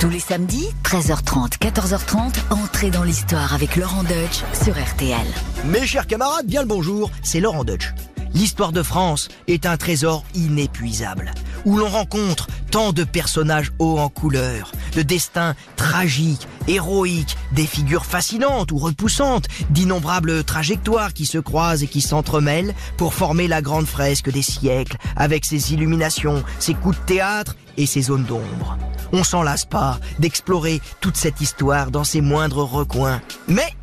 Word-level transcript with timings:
Tous 0.00 0.10
les 0.10 0.20
samedis, 0.20 0.68
13h30, 0.84 1.58
14h30, 1.58 2.36
entrez 2.50 2.88
dans 2.88 3.02
l'histoire 3.02 3.52
avec 3.52 3.74
Laurent 3.74 4.04
Deutsch 4.04 4.44
sur 4.52 4.74
RTL. 4.74 5.26
Mes 5.64 5.84
chers 5.88 6.06
camarades, 6.06 6.46
bien 6.46 6.60
le 6.60 6.68
bonjour, 6.68 7.10
c'est 7.24 7.40
Laurent 7.40 7.64
Deutsch. 7.64 7.92
L'histoire 8.32 8.70
de 8.70 8.84
France 8.84 9.28
est 9.48 9.66
un 9.66 9.76
trésor 9.76 10.24
inépuisable, 10.36 11.32
où 11.64 11.76
l'on 11.76 11.88
rencontre 11.88 12.46
tant 12.70 12.92
de 12.92 13.02
personnages 13.02 13.72
hauts 13.80 13.98
en 13.98 14.08
couleur, 14.08 14.70
de 14.94 15.02
destins 15.02 15.56
tragiques, 15.74 16.46
héroïques, 16.68 17.36
des 17.50 17.66
figures 17.66 18.06
fascinantes 18.06 18.70
ou 18.70 18.78
repoussantes, 18.78 19.48
d'innombrables 19.70 20.44
trajectoires 20.44 21.12
qui 21.12 21.26
se 21.26 21.38
croisent 21.38 21.82
et 21.82 21.88
qui 21.88 22.02
s'entremêlent 22.02 22.74
pour 22.98 23.14
former 23.14 23.48
la 23.48 23.62
grande 23.62 23.86
fresque 23.86 24.30
des 24.30 24.42
siècles, 24.42 24.96
avec 25.16 25.44
ses 25.44 25.72
illuminations, 25.72 26.44
ses 26.60 26.74
coups 26.74 26.96
de 27.00 27.04
théâtre 27.04 27.56
et 27.78 27.86
ses 27.86 28.02
zones 28.02 28.24
d'ombre. 28.24 28.76
On 29.12 29.24
s'en 29.24 29.42
lasse 29.42 29.64
pas 29.64 29.98
d'explorer 30.18 30.82
toute 31.00 31.16
cette 31.16 31.40
histoire 31.40 31.90
dans 31.90 32.04
ses 32.04 32.20
moindres 32.20 32.70
recoins. 32.70 33.22
Mais 33.46 33.74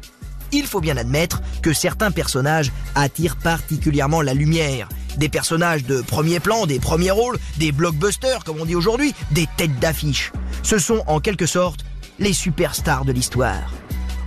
il 0.51 0.67
faut 0.67 0.81
bien 0.81 0.97
admettre 0.97 1.41
que 1.63 1.73
certains 1.73 2.11
personnages 2.11 2.71
attirent 2.93 3.37
particulièrement 3.37 4.21
la 4.21 4.35
lumière. 4.35 4.87
Des 5.17 5.29
personnages 5.29 5.83
de 5.85 6.01
premier 6.01 6.39
plan, 6.39 6.67
des 6.67 6.79
premiers 6.79 7.11
rôles, 7.11 7.39
des 7.57 7.71
blockbusters 7.71 8.43
comme 8.43 8.59
on 8.59 8.65
dit 8.65 8.75
aujourd'hui, 8.75 9.15
des 9.31 9.47
têtes 9.57 9.79
d'affiche. 9.79 10.31
Ce 10.61 10.77
sont 10.77 11.03
en 11.07 11.19
quelque 11.19 11.47
sorte 11.47 11.85
les 12.19 12.33
superstars 12.33 13.05
de 13.05 13.11
l'histoire. 13.11 13.73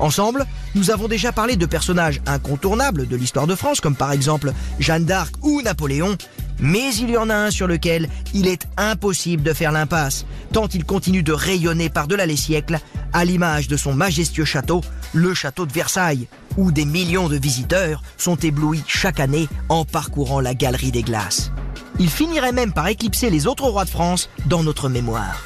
Ensemble, 0.01 0.47
nous 0.75 0.91
avons 0.91 1.09
déjà 1.09 1.33
parlé 1.33 1.57
de 1.57 1.67
personnages 1.67 2.21
incontournables 2.27 3.09
de 3.09 3.17
l'histoire 3.17 3.47
de 3.47 3.55
France, 3.55 3.81
comme 3.81 3.97
par 3.97 4.13
exemple 4.13 4.53
Jeanne 4.79 5.05
d'Arc 5.05 5.35
ou 5.43 5.61
Napoléon, 5.63 6.17
mais 6.61 6.95
il 6.95 7.11
y 7.11 7.17
en 7.17 7.31
a 7.31 7.35
un 7.35 7.51
sur 7.51 7.67
lequel 7.67 8.09
il 8.35 8.47
est 8.47 8.67
impossible 8.77 9.43
de 9.43 9.53
faire 9.53 9.73
l'impasse, 9.73 10.27
tant 10.53 10.69
il 10.69 10.85
continue 10.85 11.23
de 11.23 11.33
rayonner 11.33 11.89
par-delà 11.89 12.27
les 12.27 12.37
siècles, 12.37 12.81
à 13.13 13.25
l'image 13.25 13.69
de 13.69 13.77
son 13.77 13.95
majestueux 13.95 14.45
château, 14.45 14.83
le 15.13 15.35
château 15.35 15.67
de 15.67 15.73
Versailles, 15.73 16.29
où 16.57 16.73
des 16.73 16.85
millions 16.85 17.29
de 17.29 17.37
visiteurs 17.37 18.03
sont 18.17 18.37
éblouis 18.37 18.83
chaque 18.87 19.21
année 19.21 19.49
en 19.69 19.85
parcourant 19.85 20.41
la 20.41 20.55
galerie 20.55 20.93
des 20.93 21.03
glaces. 21.03 21.53
Il 21.99 22.11
finirait 22.11 22.53
même 22.53 22.73
par 22.73 22.87
éclipser 22.89 23.31
les 23.31 23.47
autres 23.47 23.69
rois 23.69 23.85
de 23.85 23.91
France 23.91 24.29
dans 24.47 24.63
notre 24.63 24.89
mémoire. 24.89 25.43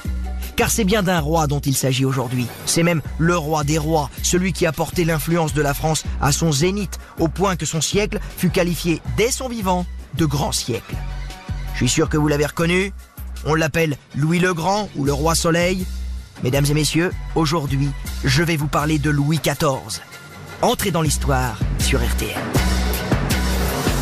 Car 0.56 0.70
c'est 0.70 0.84
bien 0.84 1.02
d'un 1.02 1.20
roi 1.20 1.46
dont 1.46 1.60
il 1.60 1.74
s'agit 1.74 2.04
aujourd'hui. 2.04 2.46
C'est 2.66 2.82
même 2.82 3.00
le 3.18 3.36
roi 3.36 3.64
des 3.64 3.78
rois, 3.78 4.10
celui 4.22 4.52
qui 4.52 4.66
a 4.66 4.72
porté 4.72 5.04
l'influence 5.04 5.54
de 5.54 5.62
la 5.62 5.72
France 5.72 6.04
à 6.20 6.30
son 6.30 6.52
zénith, 6.52 6.98
au 7.18 7.28
point 7.28 7.56
que 7.56 7.64
son 7.64 7.80
siècle 7.80 8.20
fut 8.36 8.50
qualifié 8.50 9.00
dès 9.16 9.30
son 9.30 9.48
vivant 9.48 9.86
de 10.16 10.24
grand 10.24 10.52
siècle. 10.52 10.96
Je 11.72 11.78
suis 11.78 11.88
sûr 11.88 12.08
que 12.08 12.16
vous 12.16 12.28
l'avez 12.28 12.46
reconnu. 12.46 12.92
On 13.44 13.54
l'appelle 13.54 13.96
Louis 14.14 14.38
le 14.38 14.54
Grand 14.54 14.88
ou 14.96 15.04
le 15.04 15.12
roi 15.12 15.34
Soleil. 15.34 15.86
Mesdames 16.42 16.66
et 16.68 16.74
messieurs, 16.74 17.12
aujourd'hui, 17.34 17.90
je 18.24 18.42
vais 18.42 18.56
vous 18.56 18.68
parler 18.68 18.98
de 18.98 19.10
Louis 19.10 19.38
XIV. 19.38 20.00
Entrez 20.60 20.90
dans 20.90 21.02
l'histoire 21.02 21.58
sur 21.78 22.00
RTL. 22.00 22.36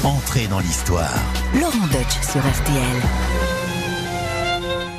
Entrez 0.04 0.46
dans 0.46 0.60
l'histoire. 0.60 1.18
Laurent 1.54 1.86
Deutsch 1.92 2.20
sur 2.22 2.40
RTL. 2.40 3.02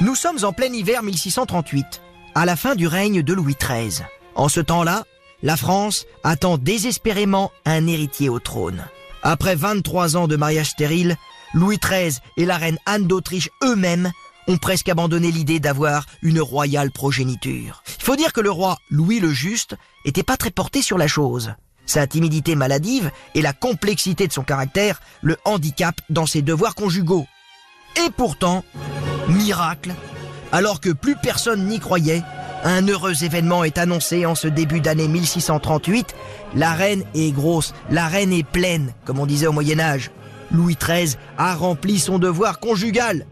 Nous 0.02 0.16
sommes 0.16 0.44
en 0.44 0.53
plein 0.53 0.73
hiver 0.73 1.03
1638, 1.03 2.02
à 2.34 2.46
la 2.46 2.56
fin 2.56 2.75
du 2.75 2.88
règne 2.88 3.22
de 3.22 3.34
Louis 3.34 3.56
XIII. 3.59 4.03
En 4.36 4.50
ce 4.50 4.59
temps-là, 4.59 5.03
la 5.44 5.58
France 5.58 6.06
attend 6.23 6.58
désespérément 6.58 7.52
un 7.66 7.88
héritier 7.88 8.30
au 8.30 8.40
trône. 8.40 8.84
Après 9.23 9.55
23 9.55 10.17
ans 10.17 10.27
de 10.27 10.36
mariage 10.36 10.72
stérile, 10.72 11.16
Louis 11.53 11.77
XIII 11.77 12.17
et 12.38 12.45
la 12.45 12.58
reine 12.58 12.77
Anne 12.86 13.08
d'Autriche 13.08 13.50
eux-mêmes 13.63 14.11
ont 14.47 14.58
presque 14.58 14.89
abandonné 14.89 15.31
l'idée 15.31 15.59
d'avoir 15.59 16.05
une 16.22 16.41
royale 16.41 16.91
progéniture. 16.91 17.83
Il 18.00 18.03
faut 18.03 18.16
dire 18.16 18.33
que 18.33 18.41
le 18.41 18.52
roi 18.52 18.78
Louis 18.89 19.19
le 19.19 19.31
Juste 19.31 19.75
était 20.05 20.23
pas 20.23 20.38
très 20.38 20.52
porté 20.52 20.81
sur 20.81 20.97
la 20.97 21.08
chose. 21.08 21.53
Sa 21.86 22.08
timidité 22.08 22.55
maladive 22.55 23.11
et 23.36 23.41
la 23.41 23.53
complexité 23.53 24.28
de 24.28 24.34
son 24.34 24.44
caractère 24.44 25.01
le 25.22 25.38
handicapent 25.46 26.01
dans 26.09 26.25
ses 26.25 26.41
devoirs 26.41 26.75
conjugaux. 26.75 27.28
Et 28.06 28.09
pourtant, 28.09 28.63
miracle, 29.28 29.94
alors 30.51 30.79
que 30.79 30.90
plus 30.90 31.16
personne 31.16 31.67
n'y 31.67 31.79
croyait, 31.79 32.23
un 32.63 32.88
heureux 32.88 33.23
événement 33.23 33.63
est 33.63 33.77
annoncé 33.77 34.25
en 34.25 34.35
ce 34.35 34.47
début 34.47 34.81
d'année 34.81 35.07
1638. 35.07 36.16
La 36.55 36.73
reine 36.73 37.03
est 37.16 37.31
grosse, 37.31 37.73
la 37.89 38.07
reine 38.07 38.33
est 38.33 38.44
pleine, 38.47 38.94
comme 39.05 39.19
on 39.19 39.25
disait 39.25 39.47
au 39.47 39.51
Moyen 39.51 39.79
Âge. 39.79 40.11
Louis 40.51 40.77
XIII 40.79 41.16
a 41.38 41.55
rempli 41.55 41.99
son 41.99 42.19
devoir 42.19 42.59
conjugal. 42.59 43.25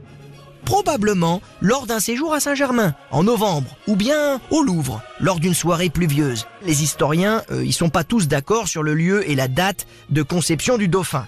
Probablement 0.66 1.42
lors 1.62 1.86
d'un 1.86 2.00
séjour 2.00 2.34
à 2.34 2.40
Saint-Germain, 2.40 2.94
en 3.12 3.24
novembre, 3.24 3.76
ou 3.88 3.96
bien 3.96 4.40
au 4.52 4.62
Louvre, 4.62 5.02
lors 5.20 5.40
d'une 5.40 5.54
soirée 5.54 5.90
pluvieuse. 5.90 6.48
Les 6.64 6.84
historiens, 6.84 7.44
euh, 7.52 7.64
ils 7.64 7.74
sont 7.74 7.90
pas 7.90 8.04
tous 8.04 8.28
d'accord 8.28 8.68
sur 8.68 8.84
le 8.84 8.94
lieu 8.94 9.30
et 9.30 9.36
la 9.36 9.48
date 9.48 9.88
de 10.10 10.22
conception 10.22 10.78
du 10.78 10.88
dauphin. 10.88 11.26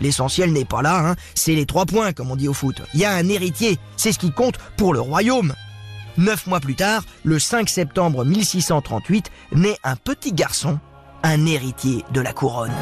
L'essentiel 0.00 0.52
n'est 0.52 0.64
pas 0.64 0.82
là, 0.82 0.98
hein. 0.98 1.16
c'est 1.34 1.54
les 1.54 1.66
trois 1.66 1.86
points, 1.86 2.12
comme 2.12 2.30
on 2.30 2.36
dit 2.36 2.48
au 2.48 2.52
foot. 2.52 2.82
Il 2.92 3.00
y 3.00 3.04
a 3.04 3.12
un 3.12 3.28
héritier, 3.28 3.78
c'est 3.96 4.12
ce 4.12 4.18
qui 4.18 4.30
compte 4.30 4.58
pour 4.76 4.92
le 4.92 5.00
royaume. 5.00 5.54
Neuf 6.18 6.46
mois 6.46 6.60
plus 6.60 6.74
tard, 6.74 7.04
le 7.24 7.38
5 7.38 7.68
septembre 7.68 8.24
1638, 8.24 9.30
naît 9.52 9.76
un 9.84 9.96
petit 9.96 10.32
garçon, 10.32 10.78
un 11.22 11.44
héritier 11.46 12.04
de 12.12 12.20
la 12.20 12.32
couronne. 12.32 12.72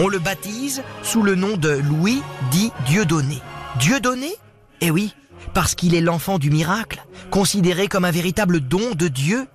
On 0.00 0.08
le 0.08 0.18
baptise 0.20 0.82
sous 1.02 1.22
le 1.22 1.34
nom 1.34 1.56
de 1.56 1.70
Louis 1.70 2.22
dit 2.50 2.70
Dieudonné. 2.86 3.42
Dieudonné? 3.80 4.32
Eh 4.80 4.90
oui, 4.90 5.12
parce 5.54 5.74
qu'il 5.74 5.94
est 5.94 6.00
l'enfant 6.00 6.38
du 6.38 6.50
miracle, 6.50 7.04
considéré 7.30 7.88
comme 7.88 8.04
un 8.04 8.10
véritable 8.12 8.60
don 8.60 8.94
de 8.94 9.08
Dieu. 9.08 9.48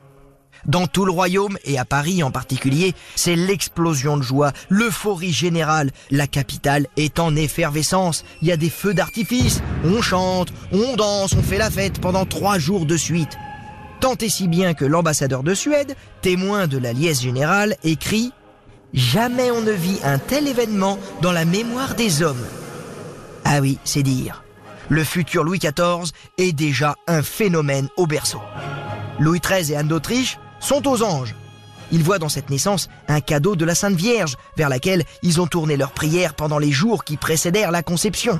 Dans 0.66 0.88
tout 0.88 1.06
le 1.06 1.12
royaume, 1.12 1.58
et 1.66 1.78
à 1.78 1.86
Paris 1.86 2.24
en 2.24 2.32
particulier, 2.32 2.94
c'est 3.16 3.36
l'explosion 3.36 4.18
de 4.18 4.24
joie, 4.24 4.54
l'euphorie 4.70 5.34
générale. 5.34 5.92
La 6.10 6.28
capitale 6.28 6.88
est 6.96 7.20
en 7.20 7.36
effervescence. 7.36 8.24
Il 8.42 8.48
y 8.48 8.52
a 8.52 8.58
des 8.58 8.70
feux 8.70 8.94
d'artifice, 8.94 9.62
on 9.84 10.02
chante, 10.02 10.54
on 10.72 10.96
danse, 10.96 11.34
on 11.34 11.44
fait 11.44 11.58
la 11.58 11.70
fête 11.70 12.00
pendant 12.00 12.26
trois 12.26 12.60
jours 12.60 12.86
de 12.86 12.96
suite. 12.96 13.38
Tant 14.00 14.16
et 14.16 14.30
si 14.30 14.48
bien 14.48 14.74
que 14.74 14.86
l'ambassadeur 14.86 15.44
de 15.44 15.54
Suède, 15.54 15.96
témoin 16.22 16.68
de 16.68 16.78
la 16.78 16.94
liesse 16.94 17.22
générale, 17.22 17.76
écrit 17.84 18.32
Jamais 18.94 19.50
on 19.50 19.62
ne 19.62 19.72
vit 19.72 20.00
un 20.04 20.20
tel 20.20 20.48
événement 20.48 21.00
dans 21.22 21.32
la 21.32 21.46
mémoire 21.46 21.96
des 21.96 22.22
hommes. 22.22 22.46
Ah 23.44 23.60
oui, 23.60 23.80
c'est 23.84 24.04
dire. 24.04 24.44
Le 24.90 25.04
futur 25.04 25.44
Louis 25.44 25.60
XIV 25.60 26.12
est 26.38 26.54
déjà 26.54 26.96
un 27.08 27.24
phénomène 27.24 27.90
au 27.98 28.06
berceau. 28.06 28.42
Louis 29.20 29.40
XIII 29.40 29.72
et 29.72 29.78
Anne 29.78 29.88
d'Autriche 29.88 30.38
sont 30.64 30.88
aux 30.88 31.04
anges. 31.04 31.36
Ils 31.92 32.04
voient 32.04 32.20
dans 32.20 32.30
cette 32.30 32.50
naissance 32.50 32.90
un 33.08 33.22
cadeau 33.22 33.56
de 33.56 33.66
la 33.66 33.76
Sainte 33.76 33.96
Vierge, 33.96 34.38
vers 34.58 34.70
laquelle 34.70 35.04
ils 35.22 35.40
ont 35.42 35.48
tourné 35.48 35.78
leurs 35.78 35.92
prières 35.92 36.34
pendant 36.34 36.58
les 36.58 36.72
jours 36.72 37.04
qui 37.04 37.18
précédèrent 37.18 37.72
la 37.72 37.84
conception. 37.84 38.40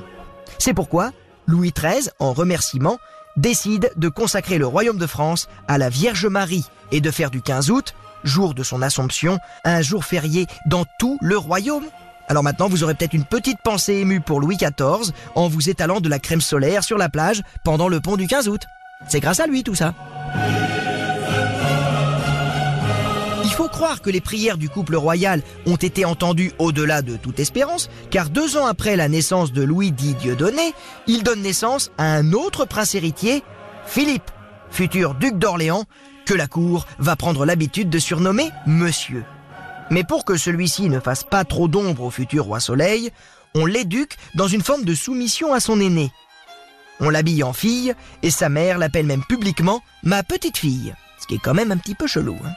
C'est 0.58 0.74
pourquoi 0.74 1.12
Louis 1.46 1.72
XIII, 1.72 2.08
en 2.18 2.32
remerciement, 2.32 2.98
décide 3.36 3.92
de 3.96 4.08
consacrer 4.08 4.58
le 4.58 4.66
royaume 4.66 4.98
de 4.98 5.06
France 5.06 5.48
à 5.68 5.78
la 5.78 5.88
Vierge 5.90 6.26
Marie 6.26 6.64
et 6.90 7.00
de 7.00 7.10
faire 7.10 7.30
du 7.30 7.42
15 7.42 7.70
août, 7.70 7.94
jour 8.24 8.54
de 8.54 8.62
son 8.62 8.80
Assomption, 8.80 9.38
un 9.64 9.82
jour 9.82 10.04
férié 10.04 10.46
dans 10.66 10.84
tout 10.98 11.18
le 11.20 11.36
royaume. 11.36 11.84
Alors 12.28 12.42
maintenant, 12.42 12.68
vous 12.68 12.82
aurez 12.82 12.94
peut-être 12.94 13.12
une 13.12 13.26
petite 13.26 13.60
pensée 13.62 13.94
émue 13.94 14.20
pour 14.20 14.40
Louis 14.40 14.56
XIV 14.56 15.12
en 15.34 15.48
vous 15.48 15.68
étalant 15.68 16.00
de 16.00 16.08
la 16.08 16.18
crème 16.18 16.40
solaire 16.40 16.82
sur 16.82 16.96
la 16.96 17.10
plage 17.10 17.42
pendant 17.64 17.88
le 17.88 18.00
pont 18.00 18.16
du 18.16 18.26
15 18.26 18.48
août. 18.48 18.62
C'est 19.08 19.20
grâce 19.20 19.40
à 19.40 19.46
lui 19.46 19.62
tout 19.62 19.74
ça. 19.74 19.92
Il 23.54 23.58
faut 23.58 23.68
croire 23.68 24.02
que 24.02 24.10
les 24.10 24.20
prières 24.20 24.58
du 24.58 24.68
couple 24.68 24.96
royal 24.96 25.40
ont 25.64 25.76
été 25.76 26.04
entendues 26.04 26.50
au-delà 26.58 27.02
de 27.02 27.16
toute 27.16 27.38
espérance, 27.38 27.88
car 28.10 28.28
deux 28.28 28.56
ans 28.56 28.66
après 28.66 28.96
la 28.96 29.08
naissance 29.08 29.52
de 29.52 29.62
Louis 29.62 29.92
dit 29.92 30.14
Dieudonné, 30.14 30.74
il 31.06 31.22
donne 31.22 31.40
naissance 31.40 31.92
à 31.96 32.16
un 32.16 32.32
autre 32.32 32.64
prince 32.64 32.96
héritier, 32.96 33.44
Philippe, 33.86 34.28
futur 34.72 35.14
duc 35.14 35.38
d'Orléans, 35.38 35.84
que 36.26 36.34
la 36.34 36.48
cour 36.48 36.84
va 36.98 37.14
prendre 37.14 37.46
l'habitude 37.46 37.90
de 37.90 38.00
surnommer 38.00 38.50
Monsieur. 38.66 39.22
Mais 39.88 40.02
pour 40.02 40.24
que 40.24 40.36
celui-ci 40.36 40.88
ne 40.88 40.98
fasse 40.98 41.22
pas 41.22 41.44
trop 41.44 41.68
d'ombre 41.68 42.02
au 42.02 42.10
futur 42.10 42.46
roi 42.46 42.58
Soleil, 42.58 43.12
on 43.54 43.66
l'éduque 43.66 44.16
dans 44.34 44.48
une 44.48 44.64
forme 44.64 44.82
de 44.82 44.96
soumission 44.96 45.54
à 45.54 45.60
son 45.60 45.78
aîné. 45.78 46.10
On 46.98 47.08
l'habille 47.08 47.44
en 47.44 47.52
fille, 47.52 47.94
et 48.24 48.32
sa 48.32 48.48
mère 48.48 48.78
l'appelle 48.78 49.06
même 49.06 49.24
publiquement 49.24 49.80
ma 50.02 50.24
petite 50.24 50.56
fille, 50.56 50.92
ce 51.20 51.28
qui 51.28 51.36
est 51.36 51.40
quand 51.40 51.54
même 51.54 51.70
un 51.70 51.76
petit 51.76 51.94
peu 51.94 52.08
chelou. 52.08 52.36
Hein. 52.44 52.50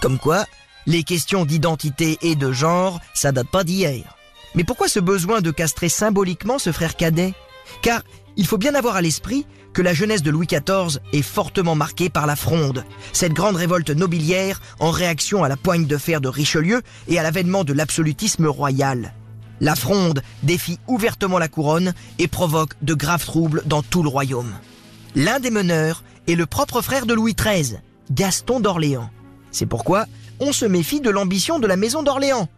Comme 0.00 0.18
quoi, 0.18 0.46
les 0.86 1.02
questions 1.04 1.44
d'identité 1.44 2.18
et 2.22 2.34
de 2.34 2.52
genre, 2.52 3.00
ça 3.14 3.32
date 3.32 3.48
pas 3.48 3.64
d'hier. 3.64 4.16
Mais 4.54 4.64
pourquoi 4.64 4.88
ce 4.88 5.00
besoin 5.00 5.40
de 5.40 5.50
castrer 5.50 5.88
symboliquement 5.88 6.58
ce 6.58 6.72
frère 6.72 6.96
cadet? 6.96 7.34
Car 7.82 8.02
il 8.36 8.46
faut 8.46 8.58
bien 8.58 8.74
avoir 8.74 8.96
à 8.96 9.02
l'esprit 9.02 9.46
que 9.72 9.82
la 9.82 9.94
jeunesse 9.94 10.22
de 10.22 10.30
Louis 10.30 10.46
XIV 10.46 11.00
est 11.12 11.22
fortement 11.22 11.74
marquée 11.74 12.10
par 12.10 12.26
la 12.26 12.36
Fronde, 12.36 12.84
cette 13.12 13.32
grande 13.32 13.56
révolte 13.56 13.90
nobiliaire 13.90 14.60
en 14.80 14.90
réaction 14.90 15.44
à 15.44 15.48
la 15.48 15.56
poigne 15.56 15.86
de 15.86 15.96
fer 15.96 16.20
de 16.20 16.28
Richelieu 16.28 16.82
et 17.08 17.18
à 17.18 17.22
l'avènement 17.22 17.64
de 17.64 17.72
l'absolutisme 17.72 18.46
royal. 18.46 19.14
La 19.60 19.76
fronde 19.76 20.22
défie 20.42 20.80
ouvertement 20.88 21.38
la 21.38 21.46
couronne 21.46 21.94
et 22.18 22.26
provoque 22.26 22.74
de 22.82 22.94
graves 22.94 23.24
troubles 23.24 23.62
dans 23.64 23.82
tout 23.82 24.02
le 24.02 24.08
royaume. 24.08 24.52
L'un 25.14 25.38
des 25.38 25.50
meneurs 25.50 26.02
est 26.26 26.34
le 26.34 26.46
propre 26.46 26.82
frère 26.82 27.06
de 27.06 27.14
Louis 27.14 27.34
XIII, 27.34 27.78
Gaston 28.10 28.58
d'Orléans. 28.58 29.10
C'est 29.52 29.66
pourquoi 29.66 30.06
on 30.40 30.52
se 30.52 30.64
méfie 30.64 31.00
de 31.00 31.10
l'ambition 31.10 31.58
de 31.58 31.66
la 31.66 31.76
maison 31.76 32.02
d'Orléans, 32.02 32.48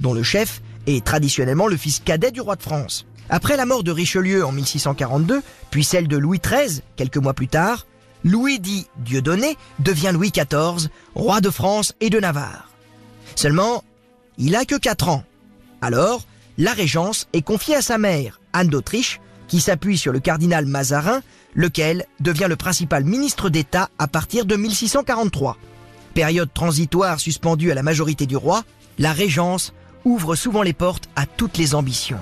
dont 0.00 0.12
le 0.12 0.22
chef 0.22 0.60
est 0.86 1.04
traditionnellement 1.04 1.68
le 1.68 1.76
fils 1.76 2.00
cadet 2.04 2.32
du 2.32 2.40
roi 2.40 2.56
de 2.56 2.62
France. 2.62 3.06
Après 3.28 3.56
la 3.56 3.64
mort 3.64 3.84
de 3.84 3.92
Richelieu 3.92 4.44
en 4.44 4.52
1642, 4.52 5.40
puis 5.70 5.84
celle 5.84 6.08
de 6.08 6.16
Louis 6.16 6.40
XIII 6.40 6.82
quelques 6.96 7.16
mois 7.16 7.34
plus 7.34 7.48
tard, 7.48 7.86
Louis 8.24 8.58
dit 8.58 8.86
Dieudonné 8.98 9.56
devient 9.78 10.10
Louis 10.12 10.32
XIV, 10.32 10.88
roi 11.14 11.40
de 11.40 11.50
France 11.50 11.94
et 12.00 12.10
de 12.10 12.18
Navarre. 12.18 12.68
Seulement, 13.36 13.84
il 14.36 14.56
a 14.56 14.64
que 14.64 14.74
4 14.74 15.08
ans. 15.08 15.24
Alors, 15.80 16.26
la 16.58 16.72
régence 16.72 17.28
est 17.32 17.42
confiée 17.42 17.76
à 17.76 17.82
sa 17.82 17.96
mère, 17.96 18.40
Anne 18.52 18.68
d'Autriche, 18.68 19.20
qui 19.48 19.60
s'appuie 19.60 19.96
sur 19.96 20.12
le 20.12 20.20
cardinal 20.20 20.66
Mazarin, 20.66 21.22
lequel 21.54 22.04
devient 22.20 22.46
le 22.48 22.56
principal 22.56 23.04
ministre 23.04 23.48
d'État 23.48 23.88
à 23.98 24.08
partir 24.08 24.44
de 24.44 24.56
1643. 24.56 25.56
Période 26.14 26.52
transitoire 26.52 27.20
suspendue 27.20 27.70
à 27.70 27.74
la 27.74 27.82
majorité 27.82 28.26
du 28.26 28.36
roi, 28.36 28.62
la 28.98 29.12
régence 29.12 29.72
ouvre 30.04 30.34
souvent 30.34 30.62
les 30.62 30.72
portes 30.72 31.08
à 31.16 31.26
toutes 31.26 31.58
les 31.58 31.74
ambitions. 31.74 32.18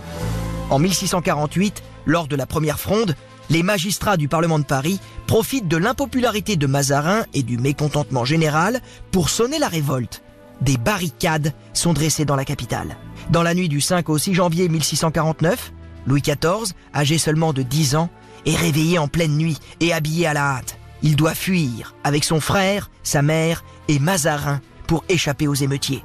En 0.71 0.79
1648, 0.79 1.83
lors 2.07 2.29
de 2.29 2.37
la 2.37 2.47
première 2.47 2.79
fronde, 2.79 3.15
les 3.51 3.63
magistrats 3.63 4.17
du 4.17 4.29
Parlement 4.29 4.59
de 4.59 4.65
Paris 4.65 5.01
profitent 5.27 5.69
de 5.69 5.77
l'impopularité 5.77 6.57
de 6.57 6.67
Mazarin 6.67 7.25
et 7.33 7.43
du 7.43 7.57
mécontentement 7.57 8.25
général 8.25 8.81
pour 9.11 9.31
sonner 9.31 9.59
la 9.59 9.69
révolte. 9.69 10.23
Des 10.61 10.77
barricades 10.77 11.55
sont 11.73 11.93
dressées 11.93 12.25
dans 12.25 12.37
la 12.37 12.45
capitale. 12.45 12.97
Dans 13.31 13.43
la 13.43 13.55
nuit 13.55 13.69
du 13.69 13.81
5 13.81 14.09
au 14.09 14.19
6 14.19 14.35
janvier 14.35 14.69
1649, 14.69 15.73
Louis 16.07 16.23
XIV, 16.23 16.75
âgé 16.95 17.19
seulement 17.19 17.53
de 17.53 17.63
10 17.63 17.97
ans, 17.97 18.11
est 18.45 18.57
réveillé 18.57 18.99
en 18.99 19.09
pleine 19.09 19.37
nuit 19.37 19.59
et 19.81 19.93
habillé 19.93 20.27
à 20.27 20.35
la 20.35 20.57
hâte. 20.57 20.79
Il 21.03 21.17
doit 21.17 21.35
fuir 21.35 21.95
avec 22.05 22.25
son 22.25 22.41
frère, 22.41 22.91
sa 23.03 23.23
mère 23.23 23.65
et 23.89 23.99
Mazarin 23.99 24.61
pour 24.87 25.05
échapper 25.09 25.49
aux 25.49 25.55
émeutiers. 25.55 26.05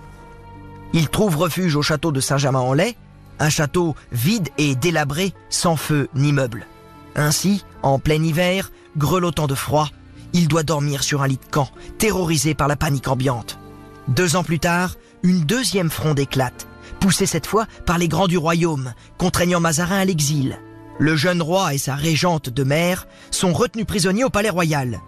Il 0.94 1.10
trouve 1.10 1.38
refuge 1.38 1.76
au 1.76 1.82
château 1.82 2.12
de 2.12 2.20
Saint-Germain-en-Laye, 2.20 2.96
un 3.40 3.50
château 3.50 3.96
vide 4.12 4.50
et 4.58 4.76
délabré, 4.76 5.34
sans 5.50 5.76
feu 5.76 6.08
ni 6.16 6.32
meubles. 6.32 6.68
Ainsi, 7.16 7.64
en 7.82 8.00
plein 8.00 8.22
hiver, 8.22 8.72
grelottant 8.98 9.48
de 9.48 9.56
froid, 9.56 9.90
il 10.34 10.48
doit 10.48 10.64
dormir 10.64 11.04
sur 11.04 11.22
un 11.22 11.28
lit 11.28 11.40
de 11.44 11.52
camp, 11.52 11.70
terrorisé 11.98 12.54
par 12.54 12.68
la 12.68 12.76
panique 12.76 13.08
ambiante. 13.08 13.60
Deux 14.08 14.36
ans 14.36 14.44
plus 14.44 14.60
tard, 14.60 14.96
une 15.24 15.42
deuxième 15.42 15.90
fronde 15.90 16.20
éclate, 16.20 16.68
poussée 17.00 17.26
cette 17.26 17.48
fois 17.48 17.66
par 17.86 17.98
les 17.98 18.08
grands 18.08 18.28
du 18.28 18.38
royaume, 18.38 18.94
contraignant 19.18 19.60
Mazarin 19.60 19.98
à 19.98 20.06
l'exil. 20.06 20.60
Le 21.00 21.16
jeune 21.16 21.42
roi 21.42 21.74
et 21.74 21.78
sa 21.78 21.96
régente 21.96 22.50
de 22.50 22.64
mère 22.64 23.08
sont 23.32 23.54
retenus 23.54 23.86
prisonniers 23.86 24.24
au 24.24 24.30
palais 24.30 24.50
royal. 24.50 25.02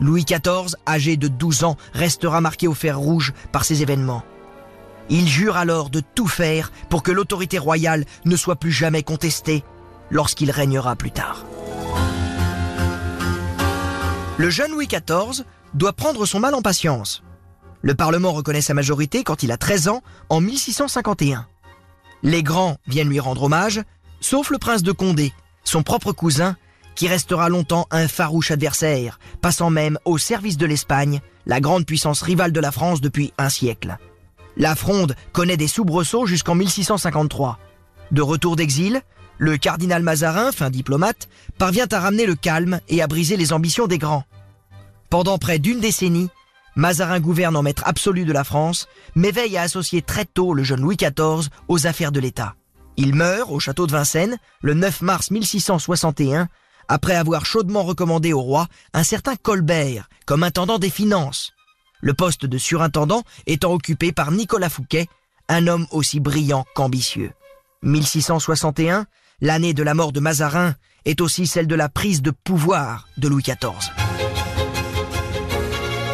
Louis 0.00 0.24
XIV, 0.24 0.76
âgé 0.86 1.16
de 1.16 1.28
12 1.28 1.64
ans, 1.64 1.76
restera 1.92 2.40
marqué 2.40 2.66
au 2.66 2.74
fer 2.74 2.98
rouge 2.98 3.32
par 3.52 3.64
ces 3.64 3.82
événements. 3.82 4.24
Il 5.10 5.28
jure 5.28 5.56
alors 5.56 5.90
de 5.90 6.00
tout 6.00 6.28
faire 6.28 6.72
pour 6.88 7.02
que 7.02 7.10
l'autorité 7.10 7.58
royale 7.58 8.04
ne 8.24 8.36
soit 8.36 8.56
plus 8.56 8.72
jamais 8.72 9.02
contestée 9.02 9.64
lorsqu'il 10.10 10.50
régnera 10.50 10.96
plus 10.96 11.10
tard. 11.10 11.44
Le 14.38 14.48
jeune 14.48 14.72
Louis 14.72 14.86
XIV 14.86 15.44
doit 15.74 15.92
prendre 15.92 16.24
son 16.24 16.40
mal 16.40 16.54
en 16.54 16.62
patience. 16.62 17.22
Le 17.82 17.94
Parlement 17.94 18.32
reconnaît 18.32 18.60
sa 18.60 18.74
majorité 18.74 19.22
quand 19.22 19.42
il 19.42 19.52
a 19.52 19.58
13 19.58 19.88
ans 19.88 20.02
en 20.28 20.40
1651. 20.40 21.46
Les 22.22 22.42
grands 22.42 22.76
viennent 22.86 23.08
lui 23.08 23.20
rendre 23.20 23.44
hommage, 23.44 23.82
sauf 24.20 24.50
le 24.50 24.58
prince 24.58 24.82
de 24.82 24.92
Condé, 24.92 25.32
son 25.64 25.82
propre 25.82 26.12
cousin, 26.12 26.56
qui 26.94 27.08
restera 27.08 27.48
longtemps 27.48 27.86
un 27.90 28.08
farouche 28.08 28.50
adversaire, 28.50 29.18
passant 29.40 29.70
même 29.70 29.98
au 30.04 30.18
service 30.18 30.56
de 30.56 30.66
l'Espagne, 30.66 31.20
la 31.46 31.60
grande 31.60 31.86
puissance 31.86 32.22
rivale 32.22 32.52
de 32.52 32.60
la 32.60 32.72
France 32.72 33.00
depuis 33.00 33.32
un 33.38 33.48
siècle. 33.48 33.96
La 34.56 34.74
fronde 34.74 35.14
connaît 35.32 35.56
des 35.56 35.68
soubresauts 35.68 36.26
jusqu'en 36.26 36.54
1653. 36.54 37.58
De 38.10 38.22
retour 38.22 38.56
d'exil, 38.56 39.02
le 39.38 39.56
cardinal 39.56 40.02
Mazarin, 40.02 40.52
fin 40.52 40.68
diplomate, 40.68 41.28
parvient 41.56 41.86
à 41.90 42.00
ramener 42.00 42.26
le 42.26 42.34
calme 42.34 42.80
et 42.88 43.00
à 43.00 43.06
briser 43.06 43.36
les 43.36 43.52
ambitions 43.52 43.86
des 43.86 43.98
grands. 43.98 44.24
Pendant 45.08 45.38
près 45.38 45.58
d'une 45.58 45.80
décennie, 45.80 46.28
Mazarin 46.76 47.20
gouverne 47.20 47.56
en 47.56 47.62
maître 47.62 47.82
absolu 47.86 48.24
de 48.24 48.32
la 48.32 48.44
France, 48.44 48.86
mais 49.14 49.30
veille 49.30 49.56
à 49.56 49.62
associer 49.62 50.02
très 50.02 50.24
tôt 50.24 50.54
le 50.54 50.62
jeune 50.62 50.82
Louis 50.82 50.96
XIV 50.96 51.48
aux 51.68 51.86
affaires 51.86 52.12
de 52.12 52.20
l'État. 52.20 52.54
Il 52.96 53.14
meurt 53.14 53.50
au 53.50 53.58
château 53.58 53.86
de 53.86 53.92
Vincennes 53.92 54.38
le 54.62 54.74
9 54.74 55.02
mars 55.02 55.30
1661, 55.30 56.48
après 56.90 57.14
avoir 57.14 57.46
chaudement 57.46 57.84
recommandé 57.84 58.32
au 58.32 58.40
roi 58.40 58.66
un 58.94 59.04
certain 59.04 59.36
Colbert 59.36 60.08
comme 60.26 60.42
intendant 60.42 60.80
des 60.80 60.90
finances, 60.90 61.52
le 62.00 62.14
poste 62.14 62.46
de 62.46 62.58
surintendant 62.58 63.22
étant 63.46 63.72
occupé 63.72 64.10
par 64.10 64.32
Nicolas 64.32 64.68
Fouquet, 64.68 65.06
un 65.48 65.68
homme 65.68 65.86
aussi 65.92 66.18
brillant 66.18 66.66
qu'ambitieux. 66.74 67.30
1661, 67.82 69.06
l'année 69.40 69.72
de 69.72 69.84
la 69.84 69.94
mort 69.94 70.10
de 70.10 70.18
Mazarin, 70.18 70.74
est 71.04 71.20
aussi 71.20 71.46
celle 71.46 71.68
de 71.68 71.76
la 71.76 71.88
prise 71.88 72.22
de 72.22 72.32
pouvoir 72.32 73.08
de 73.18 73.28
Louis 73.28 73.44
XIV. 73.44 73.92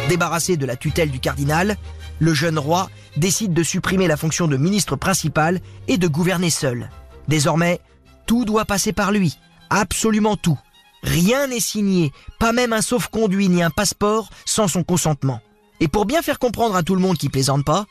Débarrassé 0.09 0.57
de 0.57 0.65
la 0.67 0.75
tutelle 0.75 1.09
du 1.09 1.19
cardinal, 1.19 1.75
le 2.19 2.35
jeune 2.35 2.59
roi 2.59 2.87
décide 3.17 3.53
de 3.53 3.63
supprimer 3.63 4.07
la 4.07 4.15
fonction 4.15 4.47
de 4.47 4.57
ministre 4.57 4.95
principal 4.95 5.59
et 5.87 5.97
de 5.97 6.07
gouverner 6.07 6.51
seul. 6.51 6.91
Désormais, 7.27 7.81
tout 8.27 8.45
doit 8.45 8.65
passer 8.65 8.93
par 8.93 9.11
lui, 9.11 9.39
absolument 9.71 10.37
tout. 10.37 10.59
Rien 11.03 11.47
n'est 11.47 11.59
signé, 11.59 12.11
pas 12.39 12.51
même 12.51 12.73
un 12.73 12.81
sauf-conduit 12.81 13.49
ni 13.49 13.61
un 13.63 13.69
passeport 13.69 14.29
sans 14.45 14.67
son 14.67 14.83
consentement. 14.83 15.41
Et 15.79 15.87
pour 15.87 16.05
bien 16.05 16.21
faire 16.21 16.39
comprendre 16.39 16.75
à 16.75 16.83
tout 16.83 16.95
le 16.95 17.01
monde 17.01 17.17
qui 17.17 17.29
plaisante 17.29 17.63
pas, 17.63 17.85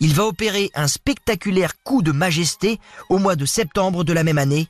il 0.00 0.14
va 0.14 0.24
opérer 0.24 0.70
un 0.74 0.88
spectaculaire 0.88 1.82
coup 1.82 2.02
de 2.02 2.12
majesté 2.12 2.78
au 3.08 3.18
mois 3.18 3.36
de 3.36 3.46
septembre 3.46 4.04
de 4.04 4.12
la 4.12 4.24
même 4.24 4.38
année. 4.38 4.68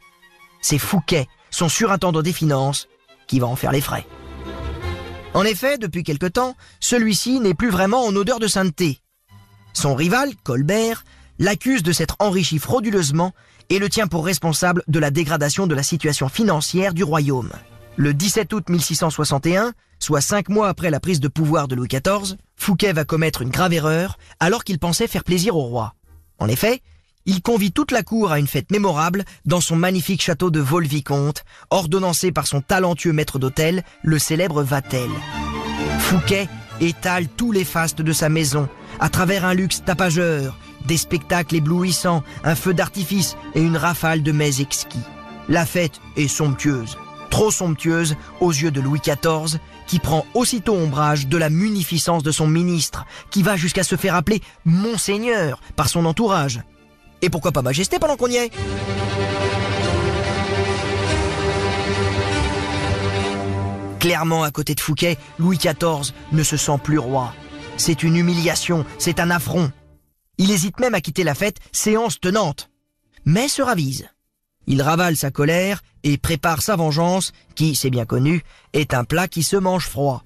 C'est 0.60 0.78
Fouquet, 0.78 1.26
son 1.50 1.68
surintendant 1.68 2.22
des 2.22 2.32
finances, 2.32 2.88
qui 3.26 3.40
va 3.40 3.46
en 3.46 3.56
faire 3.56 3.72
les 3.72 3.80
frais. 3.80 4.06
En 5.34 5.44
effet, 5.44 5.78
depuis 5.78 6.04
quelque 6.04 6.26
temps, 6.26 6.56
celui-ci 6.80 7.40
n'est 7.40 7.54
plus 7.54 7.70
vraiment 7.70 8.04
en 8.04 8.14
odeur 8.14 8.38
de 8.38 8.46
sainteté. 8.46 9.00
Son 9.72 9.94
rival, 9.94 10.30
Colbert, 10.44 11.04
l'accuse 11.38 11.82
de 11.82 11.92
s'être 11.92 12.16
enrichi 12.20 12.58
frauduleusement 12.58 13.32
et 13.68 13.78
le 13.78 13.88
tient 13.88 14.06
pour 14.06 14.24
responsable 14.24 14.84
de 14.86 14.98
la 14.98 15.10
dégradation 15.10 15.66
de 15.66 15.74
la 15.74 15.82
situation 15.82 16.28
financière 16.28 16.94
du 16.94 17.02
royaume. 17.02 17.50
Le 17.96 18.12
17 18.12 18.52
août 18.52 18.68
1661, 18.68 19.72
soit 20.00 20.20
cinq 20.20 20.48
mois 20.48 20.68
après 20.68 20.90
la 20.90 20.98
prise 20.98 21.20
de 21.20 21.28
pouvoir 21.28 21.68
de 21.68 21.76
Louis 21.76 21.88
XIV, 21.88 22.36
Fouquet 22.56 22.92
va 22.92 23.04
commettre 23.04 23.42
une 23.42 23.50
grave 23.50 23.72
erreur 23.72 24.18
alors 24.40 24.64
qu'il 24.64 24.80
pensait 24.80 25.06
faire 25.06 25.22
plaisir 25.22 25.56
au 25.56 25.62
roi. 25.62 25.94
En 26.38 26.48
effet, 26.48 26.82
il 27.24 27.40
convie 27.40 27.70
toute 27.70 27.92
la 27.92 28.02
cour 28.02 28.32
à 28.32 28.40
une 28.40 28.48
fête 28.48 28.72
mémorable 28.72 29.24
dans 29.44 29.60
son 29.60 29.76
magnifique 29.76 30.22
château 30.22 30.50
de 30.50 30.58
Vaux-le-Vicomte, 30.58 31.44
ordonnancé 31.70 32.32
par 32.32 32.48
son 32.48 32.60
talentueux 32.60 33.12
maître 33.12 33.38
d'hôtel, 33.38 33.84
le 34.02 34.18
célèbre 34.18 34.62
Vatel. 34.62 35.10
Fouquet 36.00 36.48
étale 36.80 37.28
tous 37.28 37.52
les 37.52 37.64
fastes 37.64 38.02
de 38.02 38.12
sa 38.12 38.28
maison, 38.28 38.68
à 38.98 39.08
travers 39.08 39.44
un 39.44 39.54
luxe 39.54 39.84
tapageur, 39.84 40.58
des 40.86 40.96
spectacles 40.96 41.56
éblouissants, 41.56 42.24
un 42.42 42.56
feu 42.56 42.74
d'artifice 42.74 43.36
et 43.54 43.62
une 43.62 43.76
rafale 43.76 44.24
de 44.24 44.32
mets 44.32 44.60
exquis. 44.60 44.98
La 45.48 45.64
fête 45.64 46.00
est 46.16 46.28
somptueuse, 46.28 46.98
trop 47.34 47.50
somptueuse 47.50 48.14
aux 48.40 48.52
yeux 48.52 48.70
de 48.70 48.80
Louis 48.80 49.00
XIV, 49.00 49.58
qui 49.88 49.98
prend 49.98 50.24
aussitôt 50.34 50.76
ombrage 50.76 51.26
de 51.26 51.36
la 51.36 51.50
munificence 51.50 52.22
de 52.22 52.30
son 52.30 52.46
ministre, 52.46 53.06
qui 53.32 53.42
va 53.42 53.56
jusqu'à 53.56 53.82
se 53.82 53.96
faire 53.96 54.14
appeler 54.14 54.40
Monseigneur 54.64 55.60
par 55.74 55.88
son 55.88 56.06
entourage. 56.06 56.60
Et 57.22 57.30
pourquoi 57.30 57.50
pas 57.50 57.60
Majesté 57.60 57.98
pendant 57.98 58.14
qu'on 58.14 58.28
y 58.28 58.36
est? 58.36 58.52
Clairement, 63.98 64.44
à 64.44 64.52
côté 64.52 64.76
de 64.76 64.80
Fouquet, 64.80 65.18
Louis 65.40 65.58
XIV 65.58 66.14
ne 66.30 66.44
se 66.44 66.56
sent 66.56 66.78
plus 66.84 66.98
roi. 66.98 67.34
C'est 67.76 68.04
une 68.04 68.14
humiliation, 68.14 68.86
c'est 68.96 69.18
un 69.18 69.32
affront. 69.32 69.72
Il 70.38 70.52
hésite 70.52 70.78
même 70.78 70.94
à 70.94 71.00
quitter 71.00 71.24
la 71.24 71.34
fête, 71.34 71.58
séance 71.72 72.20
tenante. 72.20 72.70
Mais 73.24 73.48
se 73.48 73.60
ravise. 73.60 74.08
Il 74.66 74.82
ravale 74.82 75.16
sa 75.16 75.30
colère 75.30 75.82
et 76.02 76.18
prépare 76.18 76.62
sa 76.62 76.76
vengeance, 76.76 77.32
qui, 77.54 77.74
c'est 77.74 77.90
bien 77.90 78.06
connu, 78.06 78.42
est 78.72 78.94
un 78.94 79.04
plat 79.04 79.28
qui 79.28 79.42
se 79.42 79.56
mange 79.56 79.86
froid. 79.86 80.24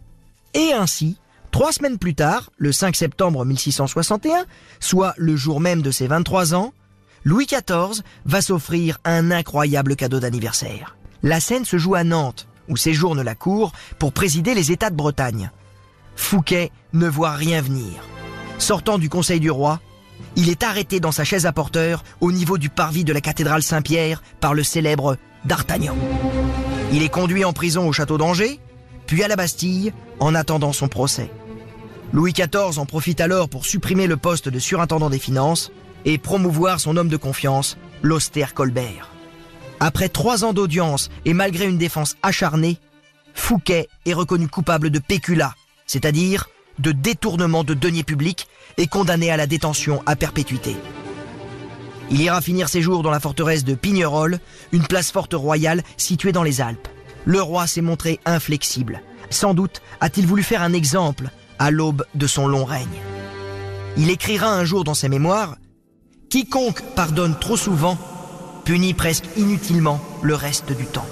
Et 0.54 0.72
ainsi, 0.72 1.18
trois 1.50 1.72
semaines 1.72 1.98
plus 1.98 2.14
tard, 2.14 2.50
le 2.56 2.72
5 2.72 2.96
septembre 2.96 3.44
1661, 3.44 4.44
soit 4.80 5.14
le 5.16 5.36
jour 5.36 5.60
même 5.60 5.82
de 5.82 5.90
ses 5.90 6.06
23 6.06 6.54
ans, 6.54 6.72
Louis 7.24 7.46
XIV 7.46 8.02
va 8.24 8.40
s'offrir 8.40 8.98
un 9.04 9.30
incroyable 9.30 9.96
cadeau 9.96 10.20
d'anniversaire. 10.20 10.96
La 11.22 11.40
scène 11.40 11.64
se 11.64 11.78
joue 11.78 11.94
à 11.94 12.04
Nantes, 12.04 12.46
où 12.68 12.76
séjourne 12.76 13.22
la 13.22 13.34
cour 13.34 13.72
pour 13.98 14.12
présider 14.12 14.54
les 14.54 14.72
États 14.72 14.90
de 14.90 14.96
Bretagne. 14.96 15.50
Fouquet 16.16 16.70
ne 16.92 17.08
voit 17.08 17.32
rien 17.32 17.60
venir. 17.60 18.02
Sortant 18.58 18.98
du 18.98 19.08
conseil 19.08 19.40
du 19.40 19.50
roi, 19.50 19.80
il 20.36 20.48
est 20.48 20.62
arrêté 20.62 21.00
dans 21.00 21.12
sa 21.12 21.24
chaise 21.24 21.46
à 21.46 21.52
porteur 21.52 22.04
au 22.20 22.32
niveau 22.32 22.58
du 22.58 22.68
parvis 22.68 23.04
de 23.04 23.12
la 23.12 23.20
cathédrale 23.20 23.62
Saint-Pierre 23.62 24.22
par 24.40 24.54
le 24.54 24.62
célèbre 24.62 25.16
D'Artagnan. 25.44 25.96
Il 26.92 27.02
est 27.02 27.08
conduit 27.08 27.44
en 27.44 27.52
prison 27.52 27.86
au 27.86 27.92
château 27.92 28.18
d'Angers, 28.18 28.60
puis 29.06 29.22
à 29.22 29.28
la 29.28 29.36
Bastille, 29.36 29.92
en 30.20 30.34
attendant 30.34 30.72
son 30.72 30.88
procès. 30.88 31.30
Louis 32.12 32.32
XIV 32.32 32.78
en 32.78 32.86
profite 32.86 33.20
alors 33.20 33.48
pour 33.48 33.66
supprimer 33.66 34.06
le 34.06 34.16
poste 34.16 34.48
de 34.48 34.58
surintendant 34.58 35.10
des 35.10 35.18
finances 35.18 35.70
et 36.04 36.18
promouvoir 36.18 36.80
son 36.80 36.96
homme 36.96 37.08
de 37.08 37.16
confiance, 37.16 37.76
l'austère 38.02 38.54
Colbert. 38.54 39.10
Après 39.80 40.08
trois 40.08 40.44
ans 40.44 40.52
d'audience 40.52 41.10
et 41.24 41.34
malgré 41.34 41.66
une 41.66 41.78
défense 41.78 42.16
acharnée, 42.22 42.78
Fouquet 43.34 43.88
est 44.06 44.14
reconnu 44.14 44.48
coupable 44.48 44.90
de 44.90 44.98
péculat, 44.98 45.54
c'est-à-dire 45.86 46.48
de 46.78 46.92
détournement 46.92 47.64
de 47.64 47.74
deniers 47.74 48.04
publics 48.04 48.48
et 48.76 48.86
condamné 48.86 49.30
à 49.30 49.36
la 49.36 49.46
détention 49.46 50.02
à 50.06 50.16
perpétuité. 50.16 50.76
Il 52.10 52.20
ira 52.20 52.40
finir 52.40 52.68
ses 52.68 52.80
jours 52.80 53.02
dans 53.02 53.10
la 53.10 53.20
forteresse 53.20 53.64
de 53.64 53.74
Pignerol, 53.74 54.38
une 54.72 54.86
place 54.86 55.10
forte 55.10 55.34
royale 55.34 55.82
située 55.96 56.32
dans 56.32 56.42
les 56.42 56.60
Alpes. 56.60 56.88
Le 57.24 57.42
roi 57.42 57.66
s'est 57.66 57.82
montré 57.82 58.20
inflexible. 58.24 59.02
Sans 59.30 59.52
doute 59.52 59.82
a-t-il 60.00 60.26
voulu 60.26 60.42
faire 60.42 60.62
un 60.62 60.72
exemple 60.72 61.30
à 61.58 61.70
l'aube 61.70 62.06
de 62.14 62.26
son 62.26 62.46
long 62.46 62.64
règne. 62.64 62.86
Il 63.96 64.10
écrira 64.10 64.48
un 64.48 64.64
jour 64.64 64.84
dans 64.84 64.94
ses 64.94 65.08
mémoires 65.08 65.56
Quiconque 66.30 66.82
pardonne 66.94 67.38
trop 67.38 67.56
souvent 67.56 67.98
punit 68.64 68.92
presque 68.92 69.24
inutilement 69.36 69.98
le 70.20 70.34
reste 70.34 70.76
du 70.76 70.84
temps. 70.84 71.06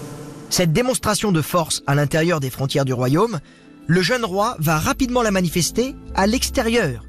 Cette 0.50 0.74
démonstration 0.74 1.32
de 1.32 1.40
force 1.40 1.82
à 1.86 1.94
l'intérieur 1.94 2.38
des 2.38 2.50
frontières 2.50 2.84
du 2.84 2.92
royaume, 2.92 3.40
le 3.86 4.02
jeune 4.02 4.24
roi 4.24 4.56
va 4.58 4.78
rapidement 4.78 5.22
la 5.22 5.30
manifester 5.30 5.94
à 6.14 6.26
l'extérieur. 6.26 7.04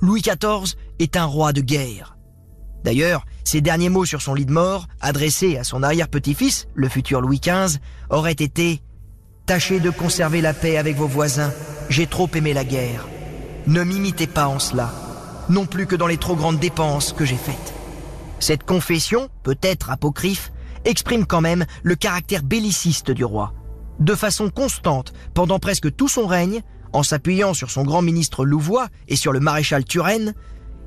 Louis 0.00 0.22
XIV 0.22 0.76
est 0.98 1.16
un 1.16 1.24
roi 1.24 1.52
de 1.52 1.60
guerre. 1.60 2.16
D'ailleurs, 2.84 3.26
ses 3.44 3.60
derniers 3.60 3.90
mots 3.90 4.06
sur 4.06 4.22
son 4.22 4.34
lit 4.34 4.46
de 4.46 4.52
mort, 4.52 4.86
adressés 5.00 5.58
à 5.58 5.64
son 5.64 5.82
arrière-petit-fils, 5.82 6.66
le 6.74 6.88
futur 6.88 7.20
Louis 7.20 7.40
XV, 7.40 7.78
auraient 8.08 8.32
été 8.32 8.80
Tâchez 9.44 9.80
de 9.80 9.90
conserver 9.90 10.40
la 10.40 10.54
paix 10.54 10.76
avec 10.76 10.96
vos 10.96 11.08
voisins, 11.08 11.52
j'ai 11.88 12.06
trop 12.06 12.28
aimé 12.34 12.54
la 12.54 12.64
guerre. 12.64 13.06
Ne 13.66 13.82
m'imitez 13.82 14.28
pas 14.28 14.46
en 14.46 14.58
cela, 14.58 14.92
non 15.48 15.66
plus 15.66 15.86
que 15.86 15.96
dans 15.96 16.06
les 16.06 16.18
trop 16.18 16.36
grandes 16.36 16.60
dépenses 16.60 17.12
que 17.12 17.24
j'ai 17.24 17.36
faites. 17.36 17.74
Cette 18.38 18.62
confession, 18.62 19.28
peut-être 19.42 19.90
apocryphe, 19.90 20.52
exprime 20.84 21.26
quand 21.26 21.40
même 21.40 21.66
le 21.82 21.96
caractère 21.96 22.42
belliciste 22.42 23.10
du 23.10 23.24
roi. 23.24 23.52
De 24.00 24.14
façon 24.14 24.48
constante, 24.48 25.12
pendant 25.34 25.58
presque 25.58 25.94
tout 25.94 26.08
son 26.08 26.26
règne, 26.26 26.62
en 26.92 27.02
s'appuyant 27.02 27.54
sur 27.54 27.70
son 27.70 27.84
grand 27.84 28.02
ministre 28.02 28.44
Louvois 28.44 28.88
et 29.08 29.16
sur 29.16 29.32
le 29.32 29.40
maréchal 29.40 29.84
Turenne, 29.84 30.34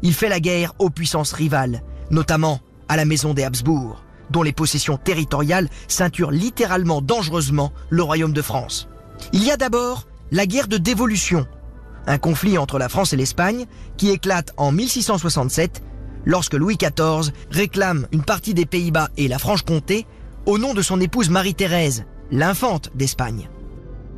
il 0.01 0.13
fait 0.13 0.29
la 0.29 0.39
guerre 0.39 0.73
aux 0.79 0.89
puissances 0.89 1.31
rivales, 1.31 1.83
notamment 2.09 2.59
à 2.89 2.97
la 2.97 3.05
maison 3.05 3.33
des 3.33 3.43
Habsbourg, 3.43 4.03
dont 4.31 4.41
les 4.41 4.51
possessions 4.51 4.97
territoriales 4.97 5.69
ceinturent 5.87 6.31
littéralement 6.31 7.01
dangereusement 7.01 7.71
le 7.89 8.01
royaume 8.03 8.33
de 8.33 8.41
France. 8.41 8.89
Il 9.31 9.43
y 9.43 9.51
a 9.51 9.57
d'abord 9.57 10.07
la 10.31 10.47
guerre 10.47 10.67
de 10.67 10.77
dévolution, 10.77 11.45
un 12.07 12.17
conflit 12.17 12.57
entre 12.57 12.79
la 12.79 12.89
France 12.89 13.13
et 13.13 13.17
l'Espagne 13.17 13.65
qui 13.95 14.09
éclate 14.09 14.53
en 14.57 14.71
1667 14.71 15.83
lorsque 16.25 16.55
Louis 16.55 16.77
XIV 16.77 17.31
réclame 17.51 18.07
une 18.11 18.23
partie 18.23 18.53
des 18.53 18.65
Pays-Bas 18.65 19.09
et 19.17 19.27
la 19.27 19.37
Franche-Comté 19.37 20.07
au 20.45 20.57
nom 20.57 20.73
de 20.73 20.81
son 20.81 20.99
épouse 20.99 21.29
Marie-Thérèse, 21.29 22.05
l'infante 22.31 22.89
d'Espagne. 22.95 23.49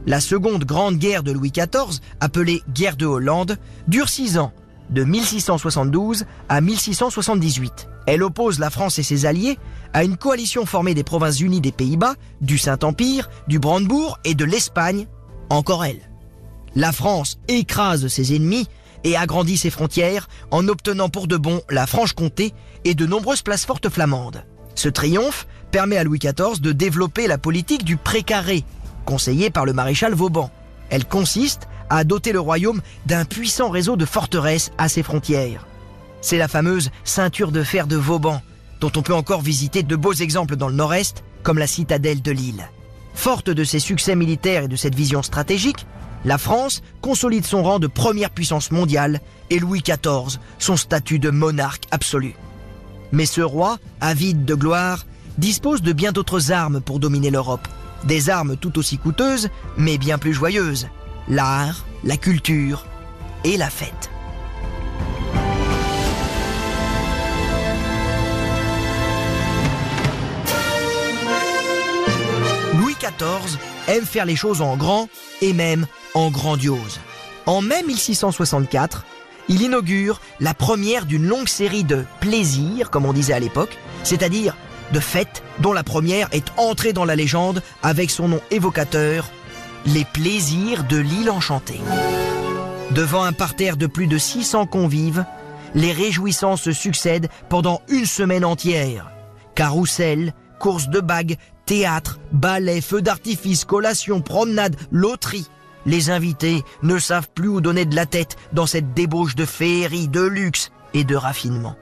La 0.06 0.20
seconde 0.20 0.66
grande 0.66 0.98
guerre 0.98 1.24
de 1.24 1.32
Louis 1.32 1.52
XIV, 1.52 2.00
appelée 2.20 2.62
guerre 2.74 2.96
de 2.96 3.06
Hollande, 3.06 3.58
dure 3.88 4.10
six 4.10 4.38
ans 4.38 4.54
de 4.90 5.04
1672 5.04 6.26
à 6.48 6.62
1678. 6.62 7.88
Elle 8.06 8.24
oppose 8.24 8.60
la 8.60 8.70
France 8.70 9.00
et 9.00 9.04
ses 9.04 9.26
alliés 9.26 9.58
à 9.94 10.04
une 10.04 10.18
coalition 10.18 10.66
formée 10.66 10.94
des 10.94 11.04
provinces 11.04 11.40
unies 11.40 11.62
des 11.62 11.72
Pays-Bas, 11.72 12.16
du 12.42 12.58
Saint-Empire, 12.58 13.30
du 13.48 13.58
Brandebourg 13.58 14.20
et 14.24 14.36
de 14.36 14.46
l'Espagne, 14.46 15.08
encore 15.50 15.86
elle. 15.86 16.02
La 16.76 16.92
France 16.92 17.40
écrase 17.48 18.08
ses 18.08 18.36
ennemis 18.36 18.68
et 19.04 19.16
agrandit 19.16 19.58
ses 19.58 19.70
frontières 19.70 20.28
en 20.52 20.68
obtenant 20.68 21.10
pour 21.10 21.28
de 21.28 21.38
bon 21.38 21.62
la 21.70 21.88
Franche-Comté 21.88 22.54
et 22.84 22.96
de 22.96 23.06
nombreuses 23.06 23.42
places 23.42 23.66
fortes 23.66 23.90
flamandes. 23.90 24.44
Ce 24.76 24.90
triomphe 24.90 25.48
permet 25.76 25.98
à 25.98 26.06
Louis 26.06 26.20
XIV 26.20 26.62
de 26.62 26.72
développer 26.72 27.28
la 27.28 27.38
politique 27.38 27.84
du 27.84 27.98
précaré, 27.98 28.64
conseillée 29.04 29.50
par 29.50 29.66
le 29.66 29.74
maréchal 29.74 30.14
Vauban. 30.14 30.50
Elle 30.90 31.04
consiste 31.04 31.68
a 31.90 32.06
doté 32.06 32.32
le 32.32 32.40
royaume 32.40 32.82
d'un 33.08 33.26
puissant 33.26 33.70
réseau 33.70 33.98
de 33.98 34.06
forteresses 34.06 34.72
à 34.78 34.88
ses 34.88 35.04
frontières. 35.04 35.68
C'est 36.22 36.38
la 36.38 36.48
fameuse 36.48 36.92
ceinture 37.04 37.52
de 37.52 37.62
fer 37.62 37.88
de 37.88 37.98
Vauban, 37.98 38.42
dont 38.80 38.92
on 38.96 39.02
peut 39.02 39.14
encore 39.14 39.42
visiter 39.42 39.84
de 39.84 39.98
beaux 39.98 40.14
exemples 40.14 40.56
dans 40.56 40.70
le 40.70 40.76
nord-est, 40.76 41.26
comme 41.44 41.58
la 41.58 41.68
citadelle 41.68 42.22
de 42.22 42.32
Lille. 42.32 42.70
Forte 43.14 43.50
de 43.50 43.66
ses 43.66 43.80
succès 43.80 44.16
militaires 44.16 44.64
et 44.64 44.70
de 44.70 44.78
cette 44.78 44.96
vision 44.96 45.24
stratégique, 45.24 45.86
la 46.24 46.38
France 46.38 46.84
consolide 47.02 47.46
son 47.46 47.64
rang 47.64 47.80
de 47.80 47.88
première 47.88 48.30
puissance 48.30 48.72
mondiale 48.72 49.20
et 49.50 49.60
Louis 49.60 49.82
XIV 49.82 50.40
son 50.58 50.78
statut 50.78 51.20
de 51.20 51.32
monarque 51.32 51.84
absolu. 51.92 52.34
Mais 53.12 53.26
ce 53.26 53.42
roi, 53.42 53.78
avide 54.00 54.46
de 54.46 54.56
gloire, 54.56 55.06
dispose 55.38 55.82
de 55.82 55.94
bien 55.94 56.12
d'autres 56.12 56.52
armes 56.52 56.82
pour 56.82 57.00
dominer 57.00 57.30
l'Europe. 57.30 57.68
Des 58.04 58.30
armes 58.30 58.58
tout 58.58 58.78
aussi 58.78 58.98
coûteuses, 58.98 59.50
mais 59.78 59.98
bien 59.98 60.18
plus 60.18 60.34
joyeuses 60.34 60.88
l'art, 61.28 61.86
la 62.04 62.18
culture 62.18 62.86
et 63.44 63.58
la 63.58 63.70
fête. 63.70 64.10
Louis 72.78 72.96
XIV 73.00 73.58
aime 73.88 74.06
faire 74.06 74.26
les 74.26 74.36
choses 74.36 74.62
en 74.62 74.78
grand 74.78 75.10
et 75.42 75.54
même 75.54 75.88
en 76.14 76.30
grandiose. 76.30 77.00
En 77.46 77.62
mai 77.62 77.84
1664, 77.84 79.06
il 79.48 79.62
inaugure 79.62 80.22
la 80.40 80.54
première 80.54 81.06
d'une 81.06 81.26
longue 81.26 81.48
série 81.48 81.84
de 81.84 82.04
plaisirs, 82.20 82.90
comme 82.90 83.06
on 83.06 83.14
disait 83.14 83.34
à 83.34 83.40
l'époque, 83.40 83.78
c'est-à-dire 84.04 84.56
de 84.92 85.00
fêtes 85.00 85.44
dont 85.60 85.74
la 85.74 85.84
première 85.84 86.28
est 86.32 86.48
entrée 86.58 86.94
dans 86.94 87.06
la 87.06 87.16
légende 87.16 87.62
avec 87.84 88.12
son 88.12 88.28
nom 88.28 88.42
évocateur, 88.52 89.30
les 89.86 90.06
plaisirs 90.06 90.84
de 90.84 90.98
l'île 90.98 91.30
enchantée. 91.30 91.82
Devant 92.92 93.24
un 93.24 93.34
parterre 93.34 93.78
de 93.78 93.88
plus 93.88 94.08
de 94.08 94.18
600 94.18 94.68
convives, 94.68 95.26
les 95.74 95.92
réjouissances 95.92 96.62
se 96.62 96.72
succèdent 96.72 97.30
pendant 97.50 97.82
une 97.90 98.06
semaine 98.06 98.46
entière. 98.46 99.12
Carrousel, 99.56 100.34
courses 100.60 100.90
de 100.90 101.00
bagues, 101.00 101.38
théâtre, 101.66 102.20
ballet, 102.32 102.82
feux 102.82 103.02
d'artifice, 103.02 103.66
collation, 103.66 104.22
promenade, 104.22 104.76
loterie. 104.92 105.48
Les 105.86 106.10
invités 106.10 106.64
ne 106.82 106.98
savent 106.98 107.30
plus 107.34 107.48
où 107.48 107.62
donner 107.62 107.86
de 107.86 107.96
la 107.96 108.06
tête 108.06 108.38
dans 108.54 108.66
cette 108.66 108.94
débauche 108.94 109.36
de 109.36 109.46
féerie, 109.46 110.08
de 110.08 110.22
luxe 110.22 110.72
et 110.94 111.04
de 111.04 111.16
raffinement. 111.16 111.76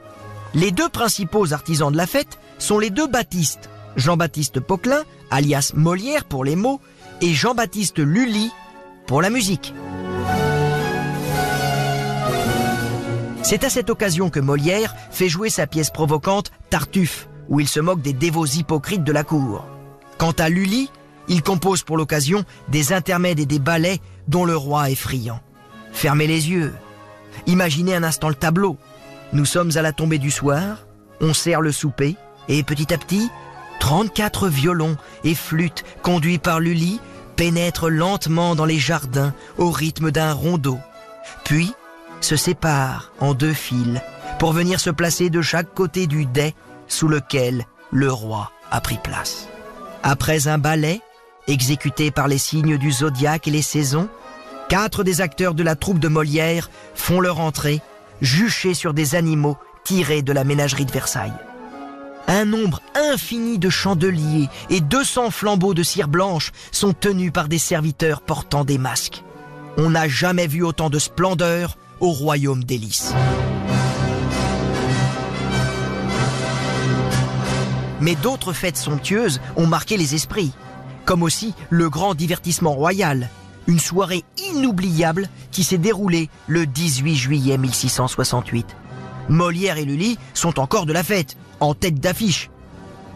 Les 0.55 0.71
deux 0.71 0.89
principaux 0.89 1.51
artisans 1.51 1.91
de 1.91 1.97
la 1.97 2.05
fête 2.05 2.39
sont 2.59 2.77
les 2.77 2.91
deux 2.91 3.07
Baptistes, 3.07 3.69
Jean-Baptiste 3.95 4.59
Poquelin, 4.59 5.03
alias 5.31 5.71
Molière 5.75 6.25
pour 6.25 6.45
les 6.45 6.55
mots, 6.55 6.79
et 7.21 7.33
Jean-Baptiste 7.33 7.99
Lully 7.99 8.51
pour 9.07 9.21
la 9.21 9.31
musique. 9.31 9.73
C'est 13.41 13.63
à 13.63 13.69
cette 13.69 13.89
occasion 13.89 14.29
que 14.29 14.39
Molière 14.39 14.95
fait 15.11 15.27
jouer 15.27 15.49
sa 15.49 15.67
pièce 15.67 15.89
provocante 15.89 16.51
Tartuffe, 16.69 17.27
où 17.49 17.59
il 17.59 17.67
se 17.67 17.79
moque 17.79 18.01
des 18.01 18.13
dévots 18.13 18.45
hypocrites 18.45 19.03
de 19.03 19.11
la 19.11 19.23
cour. 19.23 19.65
Quant 20.17 20.31
à 20.31 20.49
Lully, 20.49 20.89
il 21.27 21.41
compose 21.41 21.83
pour 21.83 21.97
l'occasion 21.97 22.45
des 22.69 22.93
intermèdes 22.93 23.39
et 23.39 23.45
des 23.45 23.59
ballets 23.59 23.99
dont 24.27 24.45
le 24.45 24.55
roi 24.55 24.91
est 24.91 24.95
friand. 24.95 25.39
Fermez 25.91 26.27
les 26.27 26.49
yeux. 26.49 26.73
Imaginez 27.47 27.95
un 27.95 28.03
instant 28.03 28.29
le 28.29 28.35
tableau. 28.35 28.77
Nous 29.33 29.45
sommes 29.45 29.71
à 29.75 29.81
la 29.81 29.93
tombée 29.93 30.19
du 30.19 30.29
soir, 30.29 30.85
on 31.19 31.33
sert 31.33 31.61
le 31.61 31.71
souper, 31.71 32.15
et 32.47 32.61
petit 32.61 32.93
à 32.93 32.99
petit, 32.99 33.29
34 33.79 34.47
violons 34.47 34.95
et 35.23 35.33
flûtes 35.33 35.83
conduits 36.03 36.37
par 36.37 36.59
Lully 36.59 36.99
pénètrent 37.35 37.89
lentement 37.89 38.53
dans 38.53 38.65
les 38.65 38.77
jardins 38.77 39.33
au 39.57 39.71
rythme 39.71 40.11
d'un 40.11 40.33
rondeau, 40.33 40.77
puis 41.45 41.73
se 42.21 42.35
séparent 42.35 43.11
en 43.19 43.33
deux 43.33 43.53
files 43.53 44.03
pour 44.37 44.53
venir 44.53 44.79
se 44.79 44.91
placer 44.91 45.31
de 45.31 45.41
chaque 45.41 45.73
côté 45.73 46.05
du 46.05 46.27
dais 46.27 46.53
sous 46.87 47.07
lequel 47.07 47.65
le 47.91 48.11
roi 48.11 48.51
a 48.69 48.81
pris 48.81 48.99
place. 49.03 49.47
Après 50.03 50.47
un 50.47 50.59
ballet, 50.59 51.01
exécuté 51.47 52.11
par 52.11 52.27
les 52.27 52.37
signes 52.37 52.77
du 52.77 52.91
zodiaque 52.91 53.47
et 53.47 53.51
les 53.51 53.63
saisons, 53.63 54.09
quatre 54.69 55.03
des 55.03 55.21
acteurs 55.21 55.55
de 55.55 55.63
la 55.63 55.75
troupe 55.75 55.99
de 55.99 56.07
Molière 56.07 56.69
font 56.93 57.19
leur 57.19 57.39
entrée, 57.39 57.81
juchés 58.23 58.73
sur 58.73 58.93
des 58.93 59.13
animaux 59.13 59.57
tirés 59.83 60.23
de 60.23 60.33
la 60.33 60.43
ménagerie 60.43 60.85
de 60.85 60.91
Versailles. 60.91 61.33
Un 62.27 62.45
nombre 62.45 62.81
infini 62.95 63.59
de 63.59 63.69
chandeliers 63.69 64.49
et 64.69 64.79
200 64.79 65.29
flambeaux 65.29 65.73
de 65.73 65.83
cire 65.83 66.07
blanche 66.07 66.51
sont 66.71 66.93
tenus 66.93 67.33
par 67.33 67.49
des 67.49 67.57
serviteurs 67.57 68.21
portant 68.21 68.63
des 68.63 68.77
masques. 68.77 69.23
On 69.77 69.89
n'a 69.89 70.07
jamais 70.07 70.47
vu 70.47 70.63
autant 70.63 70.89
de 70.89 70.99
splendeur 70.99 71.77
au 71.99 72.11
royaume 72.11 72.63
d'Hélice. 72.63 73.13
Mais 77.99 78.15
d'autres 78.15 78.53
fêtes 78.53 78.77
somptueuses 78.77 79.41
ont 79.55 79.67
marqué 79.67 79.97
les 79.97 80.15
esprits, 80.15 80.53
comme 81.05 81.23
aussi 81.23 81.53
le 81.69 81.89
grand 81.89 82.15
divertissement 82.15 82.73
royal, 82.73 83.29
une 83.67 83.79
soirée 83.79 84.23
inoubliable 84.51 85.29
qui 85.51 85.63
s'est 85.63 85.77
déroulée 85.77 86.29
le 86.47 86.65
18 86.65 87.15
juillet 87.15 87.57
1668. 87.57 88.75
Molière 89.29 89.77
et 89.77 89.85
Lully 89.85 90.17
sont 90.33 90.59
encore 90.59 90.85
de 90.85 90.93
la 90.93 91.03
fête, 91.03 91.37
en 91.59 91.73
tête 91.73 91.99
d'affiche. 91.99 92.49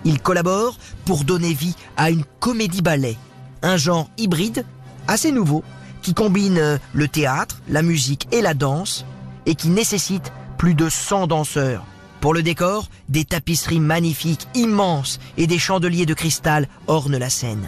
Ils 0.05 0.21
collaborent 0.21 0.77
pour 1.05 1.23
donner 1.23 1.53
vie 1.53 1.75
à 1.97 2.11
une 2.11 2.23
comédie-ballet, 2.39 3.17
un 3.61 3.77
genre 3.77 4.09
hybride, 4.17 4.65
assez 5.07 5.31
nouveau, 5.31 5.63
qui 6.01 6.13
combine 6.13 6.57
euh, 6.57 6.77
le 6.93 7.07
théâtre, 7.07 7.61
la 7.67 7.81
musique 7.81 8.27
et 8.31 8.41
la 8.41 8.53
danse, 8.53 9.05
et 9.45 9.55
qui 9.55 9.69
nécessite 9.69 10.31
plus 10.57 10.75
de 10.75 10.89
100 10.89 11.27
danseurs. 11.27 11.83
Pour 12.21 12.33
le 12.33 12.43
décor, 12.43 12.87
des 13.09 13.25
tapisseries 13.25 13.79
magnifiques, 13.79 14.47
immenses, 14.55 15.19
et 15.37 15.47
des 15.47 15.59
chandeliers 15.59 16.05
de 16.05 16.13
cristal 16.13 16.67
ornent 16.87 17.17
la 17.17 17.29
scène. 17.29 17.67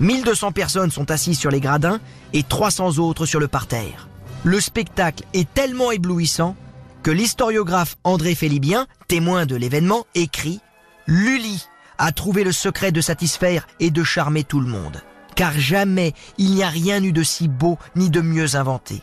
1200 0.00 0.52
personnes 0.52 0.90
sont 0.90 1.10
assises 1.10 1.38
sur 1.38 1.50
les 1.50 1.60
gradins 1.60 2.00
et 2.32 2.42
300 2.42 2.98
autres 2.98 3.26
sur 3.26 3.40
le 3.40 3.48
parterre. 3.48 4.08
Le 4.44 4.60
spectacle 4.60 5.24
est 5.34 5.52
tellement 5.52 5.92
éblouissant 5.92 6.56
que 7.02 7.10
l'historiographe 7.10 7.96
André 8.04 8.34
Félibien, 8.34 8.86
témoin 9.08 9.46
de 9.46 9.56
l'événement, 9.56 10.06
écrit 10.14 10.60
Lully 11.06 11.66
a 11.98 12.12
trouvé 12.12 12.44
le 12.44 12.52
secret 12.52 12.92
de 12.92 13.00
satisfaire 13.02 13.66
et 13.78 13.90
de 13.90 14.02
charmer 14.02 14.44
tout 14.44 14.60
le 14.60 14.68
monde. 14.68 15.02
Car 15.36 15.52
jamais 15.58 16.14
il 16.38 16.54
n'y 16.54 16.62
a 16.62 16.68
rien 16.68 17.02
eu 17.02 17.12
de 17.12 17.22
si 17.22 17.48
beau 17.48 17.78
ni 17.94 18.10
de 18.10 18.20
mieux 18.20 18.56
inventé. 18.56 19.02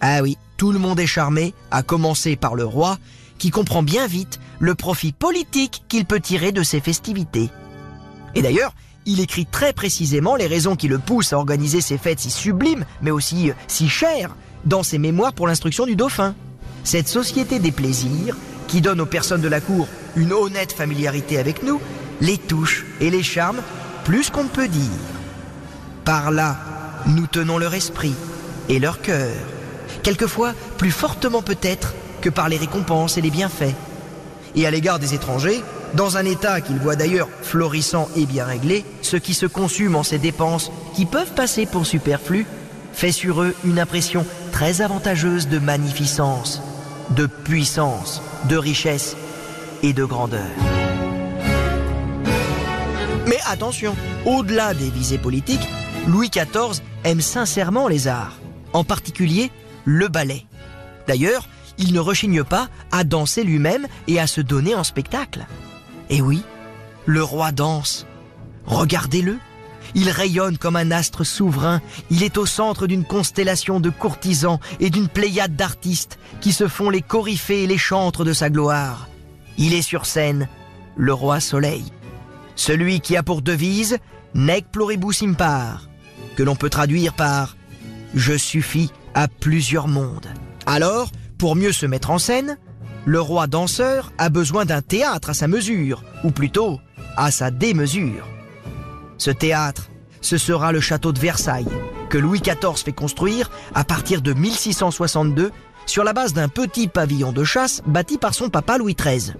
Ah 0.00 0.22
oui, 0.22 0.38
tout 0.56 0.72
le 0.72 0.78
monde 0.78 0.98
est 0.98 1.06
charmé, 1.06 1.54
à 1.70 1.82
commencer 1.82 2.36
par 2.36 2.54
le 2.54 2.64
roi, 2.64 2.98
qui 3.38 3.50
comprend 3.50 3.82
bien 3.82 4.06
vite 4.06 4.40
le 4.58 4.74
profit 4.74 5.12
politique 5.12 5.84
qu'il 5.88 6.06
peut 6.06 6.20
tirer 6.20 6.52
de 6.52 6.62
ces 6.62 6.80
festivités. 6.80 7.50
Et 8.34 8.42
d'ailleurs, 8.42 8.74
il 9.06 9.20
écrit 9.20 9.46
très 9.46 9.72
précisément 9.72 10.36
les 10.36 10.46
raisons 10.46 10.76
qui 10.76 10.88
le 10.88 10.98
poussent 10.98 11.32
à 11.32 11.38
organiser 11.38 11.80
ces 11.80 11.98
fêtes 11.98 12.20
si 12.20 12.30
sublimes, 12.30 12.84
mais 13.00 13.10
aussi 13.10 13.50
euh, 13.50 13.54
si 13.66 13.88
chères, 13.88 14.36
dans 14.64 14.82
ses 14.82 14.98
mémoires 14.98 15.32
pour 15.32 15.46
l'instruction 15.46 15.86
du 15.86 15.96
dauphin. 15.96 16.34
Cette 16.84 17.08
société 17.08 17.58
des 17.58 17.72
plaisirs, 17.72 18.36
qui 18.68 18.80
donne 18.80 19.00
aux 19.00 19.06
personnes 19.06 19.40
de 19.40 19.48
la 19.48 19.60
cour 19.60 19.86
une 20.16 20.32
honnête 20.32 20.72
familiarité 20.72 21.38
avec 21.38 21.62
nous, 21.62 21.80
les 22.20 22.38
touche 22.38 22.86
et 23.00 23.10
les 23.10 23.22
charme 23.22 23.60
plus 24.04 24.30
qu'on 24.30 24.44
ne 24.44 24.48
peut 24.48 24.68
dire. 24.68 24.90
Par 26.04 26.30
là, 26.30 26.56
nous 27.06 27.26
tenons 27.26 27.58
leur 27.58 27.74
esprit 27.74 28.14
et 28.68 28.78
leur 28.78 29.00
cœur, 29.00 29.30
quelquefois 30.02 30.54
plus 30.78 30.90
fortement 30.90 31.42
peut-être 31.42 31.94
que 32.20 32.30
par 32.30 32.48
les 32.48 32.56
récompenses 32.56 33.18
et 33.18 33.20
les 33.20 33.30
bienfaits. 33.30 33.74
Et 34.54 34.66
à 34.66 34.70
l'égard 34.70 34.98
des 34.98 35.14
étrangers, 35.14 35.62
dans 35.94 36.16
un 36.16 36.24
état 36.24 36.60
qu'ils 36.60 36.78
voient 36.78 36.96
d'ailleurs 36.96 37.28
florissant 37.42 38.08
et 38.16 38.26
bien 38.26 38.44
réglé, 38.44 38.84
ce 39.02 39.16
qui 39.16 39.34
se 39.34 39.46
consume 39.46 39.96
en 39.96 40.02
ces 40.02 40.18
dépenses, 40.18 40.70
qui 40.94 41.06
peuvent 41.06 41.32
passer 41.32 41.66
pour 41.66 41.86
superflues, 41.86 42.46
fait 42.92 43.12
sur 43.12 43.42
eux 43.42 43.54
une 43.64 43.78
impression 43.78 44.26
très 44.52 44.82
avantageuse 44.82 45.48
de 45.48 45.58
magnificence, 45.58 46.62
de 47.10 47.26
puissance, 47.26 48.22
de 48.48 48.56
richesse 48.56 49.16
et 49.82 49.92
de 49.92 50.04
grandeur. 50.04 50.50
Mais 53.26 53.38
attention, 53.46 53.94
au-delà 54.26 54.74
des 54.74 54.90
visées 54.90 55.18
politiques, 55.18 55.68
Louis 56.06 56.30
XIV 56.30 56.82
aime 57.04 57.20
sincèrement 57.20 57.88
les 57.88 58.08
arts, 58.08 58.38
en 58.72 58.84
particulier 58.84 59.50
le 59.84 60.08
ballet. 60.08 60.44
D'ailleurs, 61.06 61.48
il 61.78 61.92
ne 61.92 62.00
rechigne 62.00 62.44
pas 62.44 62.68
à 62.90 63.04
danser 63.04 63.44
lui-même 63.44 63.86
et 64.06 64.20
à 64.20 64.26
se 64.26 64.40
donner 64.40 64.74
en 64.74 64.84
spectacle. 64.84 65.46
Et 66.12 66.20
oui, 66.20 66.42
le 67.06 67.24
roi 67.24 67.52
danse. 67.52 68.06
Regardez-le. 68.66 69.38
Il 69.94 70.10
rayonne 70.10 70.58
comme 70.58 70.76
un 70.76 70.90
astre 70.90 71.24
souverain. 71.24 71.80
Il 72.10 72.22
est 72.22 72.36
au 72.36 72.44
centre 72.44 72.86
d'une 72.86 73.04
constellation 73.04 73.80
de 73.80 73.88
courtisans 73.88 74.60
et 74.78 74.90
d'une 74.90 75.08
pléiade 75.08 75.56
d'artistes 75.56 76.18
qui 76.42 76.52
se 76.52 76.68
font 76.68 76.90
les 76.90 77.00
coryphées 77.00 77.64
et 77.64 77.66
les 77.66 77.78
chantres 77.78 78.24
de 78.24 78.34
sa 78.34 78.50
gloire. 78.50 79.08
Il 79.56 79.72
est 79.72 79.82
sur 79.82 80.04
scène, 80.04 80.48
le 80.96 81.14
roi 81.14 81.40
soleil. 81.40 81.84
Celui 82.56 83.00
qui 83.00 83.16
a 83.16 83.22
pour 83.22 83.40
devise 83.40 83.96
Nec 84.34 84.66
pluribus 84.70 85.22
impar, 85.22 85.88
que 86.36 86.42
l'on 86.42 86.56
peut 86.56 86.70
traduire 86.70 87.14
par 87.14 87.56
Je 88.14 88.36
suffis 88.36 88.90
à 89.14 89.28
plusieurs 89.28 89.88
mondes. 89.88 90.28
Alors, 90.66 91.10
pour 91.38 91.56
mieux 91.56 91.72
se 91.72 91.86
mettre 91.86 92.10
en 92.10 92.18
scène, 92.18 92.58
le 93.04 93.20
roi 93.20 93.46
danseur 93.46 94.12
a 94.18 94.28
besoin 94.28 94.64
d'un 94.64 94.82
théâtre 94.82 95.30
à 95.30 95.34
sa 95.34 95.48
mesure, 95.48 96.02
ou 96.24 96.30
plutôt 96.30 96.80
à 97.16 97.30
sa 97.30 97.50
démesure. 97.50 98.26
Ce 99.18 99.30
théâtre, 99.30 99.88
ce 100.20 100.38
sera 100.38 100.72
le 100.72 100.80
château 100.80 101.12
de 101.12 101.18
Versailles, 101.18 101.66
que 102.08 102.18
Louis 102.18 102.40
XIV 102.40 102.76
fait 102.76 102.92
construire 102.92 103.50
à 103.74 103.84
partir 103.84 104.22
de 104.22 104.32
1662 104.32 105.50
sur 105.86 106.04
la 106.04 106.12
base 106.12 106.32
d'un 106.32 106.48
petit 106.48 106.86
pavillon 106.88 107.32
de 107.32 107.44
chasse 107.44 107.82
bâti 107.86 108.18
par 108.18 108.34
son 108.34 108.48
papa 108.48 108.78
Louis 108.78 108.94
XIII. 108.94 109.34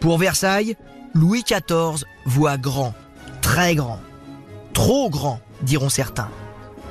Pour 0.00 0.18
Versailles, 0.18 0.76
Louis 1.14 1.44
XIV 1.44 2.04
voit 2.26 2.56
grand, 2.56 2.94
très 3.40 3.74
grand, 3.74 4.00
trop 4.72 5.10
grand, 5.10 5.40
diront 5.62 5.88
certains. 5.88 6.30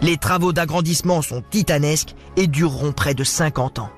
Les 0.02 0.18
travaux 0.18 0.54
d'agrandissement 0.54 1.22
sont 1.22 1.44
titanesques 1.50 2.16
et 2.38 2.48
dureront 2.48 2.94
près 2.94 3.14
de 3.14 3.26
50 3.26 3.80
ans. 3.80 3.90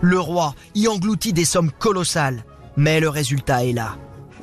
Le 0.00 0.18
roi 0.18 0.54
y 0.74 0.88
engloutit 0.88 1.32
des 1.32 1.44
sommes 1.44 1.70
colossales, 1.70 2.44
mais 2.76 3.00
le 3.00 3.08
résultat 3.08 3.64
est 3.64 3.72
là. 3.72 3.96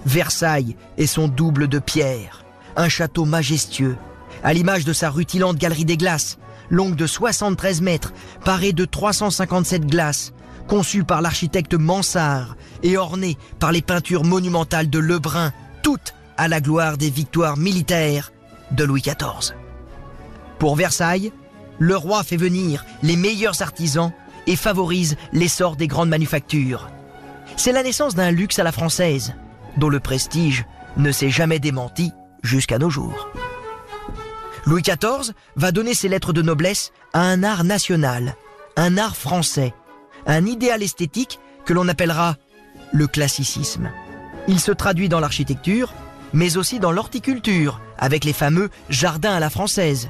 Versailles 0.06 0.76
est 0.98 1.08
son 1.08 1.28
double 1.28 1.68
de 1.68 1.80
pierre, 1.80 2.46
un 2.76 2.90
château 2.90 3.26
majestueux, 3.26 3.98
à 4.44 4.54
l'image 4.54 4.86
de 4.86 4.94
sa 4.94 5.10
rutilante 5.10 5.58
galerie 5.58 5.86
des 5.86 5.98
glaces, 5.98 6.38
longue 6.70 6.96
de 6.96 7.08
73 7.08 7.82
mètres, 7.82 8.14
parée 8.46 8.74
de 8.74 8.86
357 8.86 9.88
glaces, 9.88 10.34
conçue 10.68 11.04
par 11.04 11.22
l'architecte 11.22 11.74
Mansart 11.74 12.56
et 12.84 12.98
ornée 12.98 13.38
par 13.60 13.72
les 13.72 13.82
peintures 13.82 14.24
monumentales 14.24 14.90
de 14.90 15.00
Lebrun, 15.00 15.52
toutes 15.82 16.14
à 16.38 16.48
la 16.48 16.62
gloire 16.62 16.98
des 16.98 17.10
victoires 17.10 17.58
militaires 17.58 18.32
de 18.72 18.84
Louis 18.84 19.02
XIV. 19.02 19.56
Pour 20.60 20.76
Versailles, 20.76 21.32
le 21.80 21.96
roi 21.96 22.24
fait 22.24 22.38
venir 22.38 22.86
les 23.04 23.16
meilleurs 23.16 23.62
artisans 23.62 24.12
et 24.48 24.56
favorise 24.56 25.18
l'essor 25.34 25.76
des 25.76 25.88
grandes 25.88 26.10
manufactures. 26.10 26.90
C'est 27.56 27.72
la 27.72 27.84
naissance 27.84 28.16
d'un 28.16 28.32
luxe 28.32 28.60
à 28.60 28.64
la 28.64 28.72
française, 28.72 29.36
dont 29.78 29.90
le 29.90 30.00
prestige 30.00 30.66
ne 30.98 31.12
s'est 31.12 31.30
jamais 31.30 31.60
démenti 31.60 32.12
jusqu'à 32.42 32.80
nos 32.80 32.90
jours. 32.90 33.30
Louis 34.66 34.82
XIV 34.82 35.34
va 35.56 35.72
donner 35.72 35.94
ses 35.94 36.10
lettres 36.10 36.34
de 36.34 36.42
noblesse 36.42 36.92
à 37.14 37.22
un 37.22 37.44
art 37.44 37.64
national, 37.64 38.36
un 38.76 38.98
art 38.98 39.16
français, 39.16 39.74
un 40.26 40.46
idéal 40.46 40.84
esthétique 40.84 41.40
que 41.66 41.74
l'on 41.74 41.88
appellera 41.88 42.36
le 42.92 43.08
classicisme. 43.08 43.90
Il 44.48 44.60
se 44.60 44.72
traduit 44.72 45.10
dans 45.10 45.20
l'architecture, 45.20 45.94
mais 46.34 46.58
aussi 46.58 46.80
dans 46.80 46.92
l'horticulture, 46.92 47.80
avec 47.98 48.24
les 48.24 48.34
fameux 48.34 48.70
jardins 48.90 49.36
à 49.36 49.40
la 49.40 49.50
française, 49.50 50.10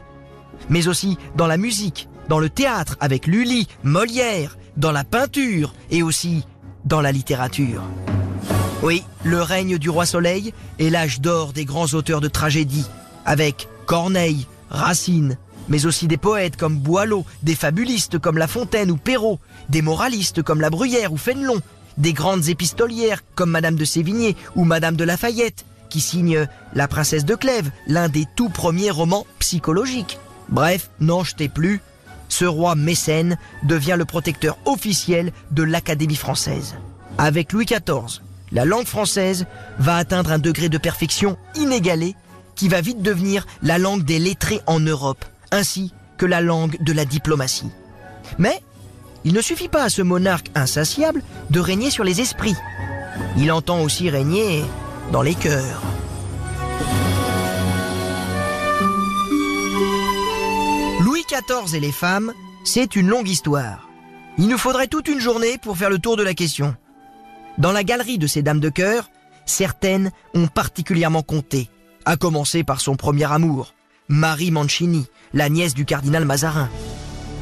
mais 0.69 0.88
aussi 0.88 1.17
dans 1.36 1.47
la 1.47 1.58
musique, 1.58 2.10
dans 2.30 2.40
le 2.40 2.50
théâtre 2.50 2.98
avec 3.00 3.28
Lully, 3.28 3.68
Molière, 3.84 4.58
dans 4.76 4.92
la 4.92 5.04
peinture 5.04 5.74
et 5.90 6.04
aussi 6.04 6.44
dans 6.86 7.02
la 7.02 7.12
littérature. 7.12 7.84
Oui, 8.84 9.04
le 9.24 9.42
règne 9.42 9.78
du 9.78 9.90
roi 9.90 10.06
Soleil 10.06 10.54
est 10.80 10.90
l'âge 10.90 11.20
d'or 11.20 11.52
des 11.52 11.66
grands 11.66 11.94
auteurs 11.94 12.22
de 12.22 12.28
tragédie, 12.28 12.86
avec 13.26 13.68
Corneille, 13.86 14.46
Racine, 14.70 15.38
mais 15.68 15.86
aussi 15.86 16.08
des 16.08 16.18
poètes 16.18 16.58
comme 16.58 16.78
Boileau, 16.78 17.26
des 17.44 17.56
fabulistes 17.56 18.20
comme 18.20 18.38
La 18.38 18.48
Fontaine 18.48 18.92
ou 18.92 18.98
Perrault, 18.98 19.40
des 19.70 19.82
moralistes 19.82 20.44
comme 20.44 20.62
La 20.62 20.70
Bruyère 20.70 21.12
ou 21.12 21.18
Fénelon, 21.18 21.60
des 21.98 22.13
grandes 22.13 22.48
épistolières 22.48 23.24
comme 23.36 23.50
Madame 23.50 23.76
de 23.76 23.86
Sévigné 23.86 24.36
ou 24.56 24.63
Madame 24.63 24.96
de 24.96 25.04
Lafayette, 25.04 25.66
qui 25.90 26.00
signent 26.02 26.48
La 26.74 26.88
Princesse 26.88 27.26
de 27.26 27.36
Clèves, 27.36 27.72
l'un 27.88 28.10
des 28.10 28.26
tout 28.36 28.50
premiers 28.50 28.92
romans 28.92 29.26
psychologiques. 29.40 30.20
Bref, 30.50 30.90
n'en 31.00 31.24
jetez 31.24 31.50
plus, 31.50 31.82
ce 32.30 32.46
roi 32.46 32.76
mécène 32.76 33.38
devient 33.63 33.96
le 33.98 34.06
protecteur 34.06 34.58
officiel 34.66 35.32
de 35.52 35.63
l'Académie 35.63 36.16
française. 36.16 36.76
Avec 37.18 37.52
Louis 37.54 37.66
XIV, 37.66 38.22
la 38.52 38.66
langue 38.66 38.86
française 38.86 39.46
va 39.80 39.98
atteindre 39.98 40.32
un 40.32 40.40
degré 40.40 40.70
de 40.70 40.78
perfection 40.78 41.38
inégalé 41.56 42.16
qui 42.56 42.68
va 42.68 42.82
vite 42.82 43.02
devenir 43.02 43.46
la 43.62 43.78
langue 43.78 44.04
des 44.04 44.20
lettrés 44.20 44.62
en 44.68 44.80
Europe, 44.80 45.26
ainsi 45.52 45.94
que 46.18 46.26
la 46.26 46.42
langue 46.42 46.82
de 46.82 46.94
la 46.94 47.06
diplomatie. 47.06 47.72
Mais 48.38 48.62
il 49.24 49.34
ne 49.34 49.42
suffit 49.42 49.68
pas 49.68 49.84
à 49.84 49.90
ce 49.90 50.02
monarque 50.02 50.48
insatiable 50.56 51.22
de 51.50 51.60
régner 51.60 51.90
sur 51.92 52.04
les 52.04 52.22
esprits. 52.22 52.56
Il 53.38 53.52
entend 53.52 53.82
aussi 53.82 54.10
régner 54.10 54.63
dans 55.12 55.22
les 55.22 55.36
cœurs. 55.36 55.82
Louis 61.00 61.24
XIV 61.30 61.76
et 61.76 61.80
les 61.80 61.92
femmes, 61.92 62.34
c'est 62.64 62.96
une 62.96 63.08
longue 63.08 63.30
histoire. 63.30 63.88
Il 64.40 64.48
nous 64.48 64.58
faudrait 64.58 64.88
toute 64.88 65.08
une 65.08 65.20
journée 65.20 65.60
pour 65.60 65.78
faire 65.78 65.92
le 65.92 66.00
tour 66.00 66.18
de 66.18 66.24
la 66.24 66.34
question. 66.34 66.76
Dans 67.60 67.72
la 67.72 67.84
galerie 67.84 68.18
de 68.18 68.26
ces 68.26 68.42
dames 68.42 68.60
de 68.60 68.70
cœur, 68.70 69.12
certaines 69.46 70.12
ont 70.34 70.48
particulièrement 70.48 71.22
compté, 71.22 71.70
à 72.06 72.18
commencer 72.18 72.64
par 72.64 72.82
son 72.82 72.96
premier 72.96 73.32
amour, 73.32 73.76
Marie 74.08 74.50
Mancini, 74.50 75.06
la 75.34 75.50
nièce 75.50 75.76
du 75.76 75.86
cardinal 75.86 76.26
Mazarin. 76.26 76.70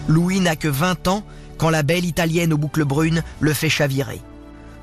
Louis 0.09 0.41
n'a 0.41 0.57
que 0.57 0.67
20 0.67 1.07
ans 1.07 1.23
quand 1.57 1.69
la 1.69 1.83
belle 1.83 2.05
italienne 2.05 2.51
aux 2.51 2.57
boucles 2.57 2.83
brunes 2.83 3.23
le 3.39 3.53
fait 3.53 3.69
chavirer. 3.69 4.21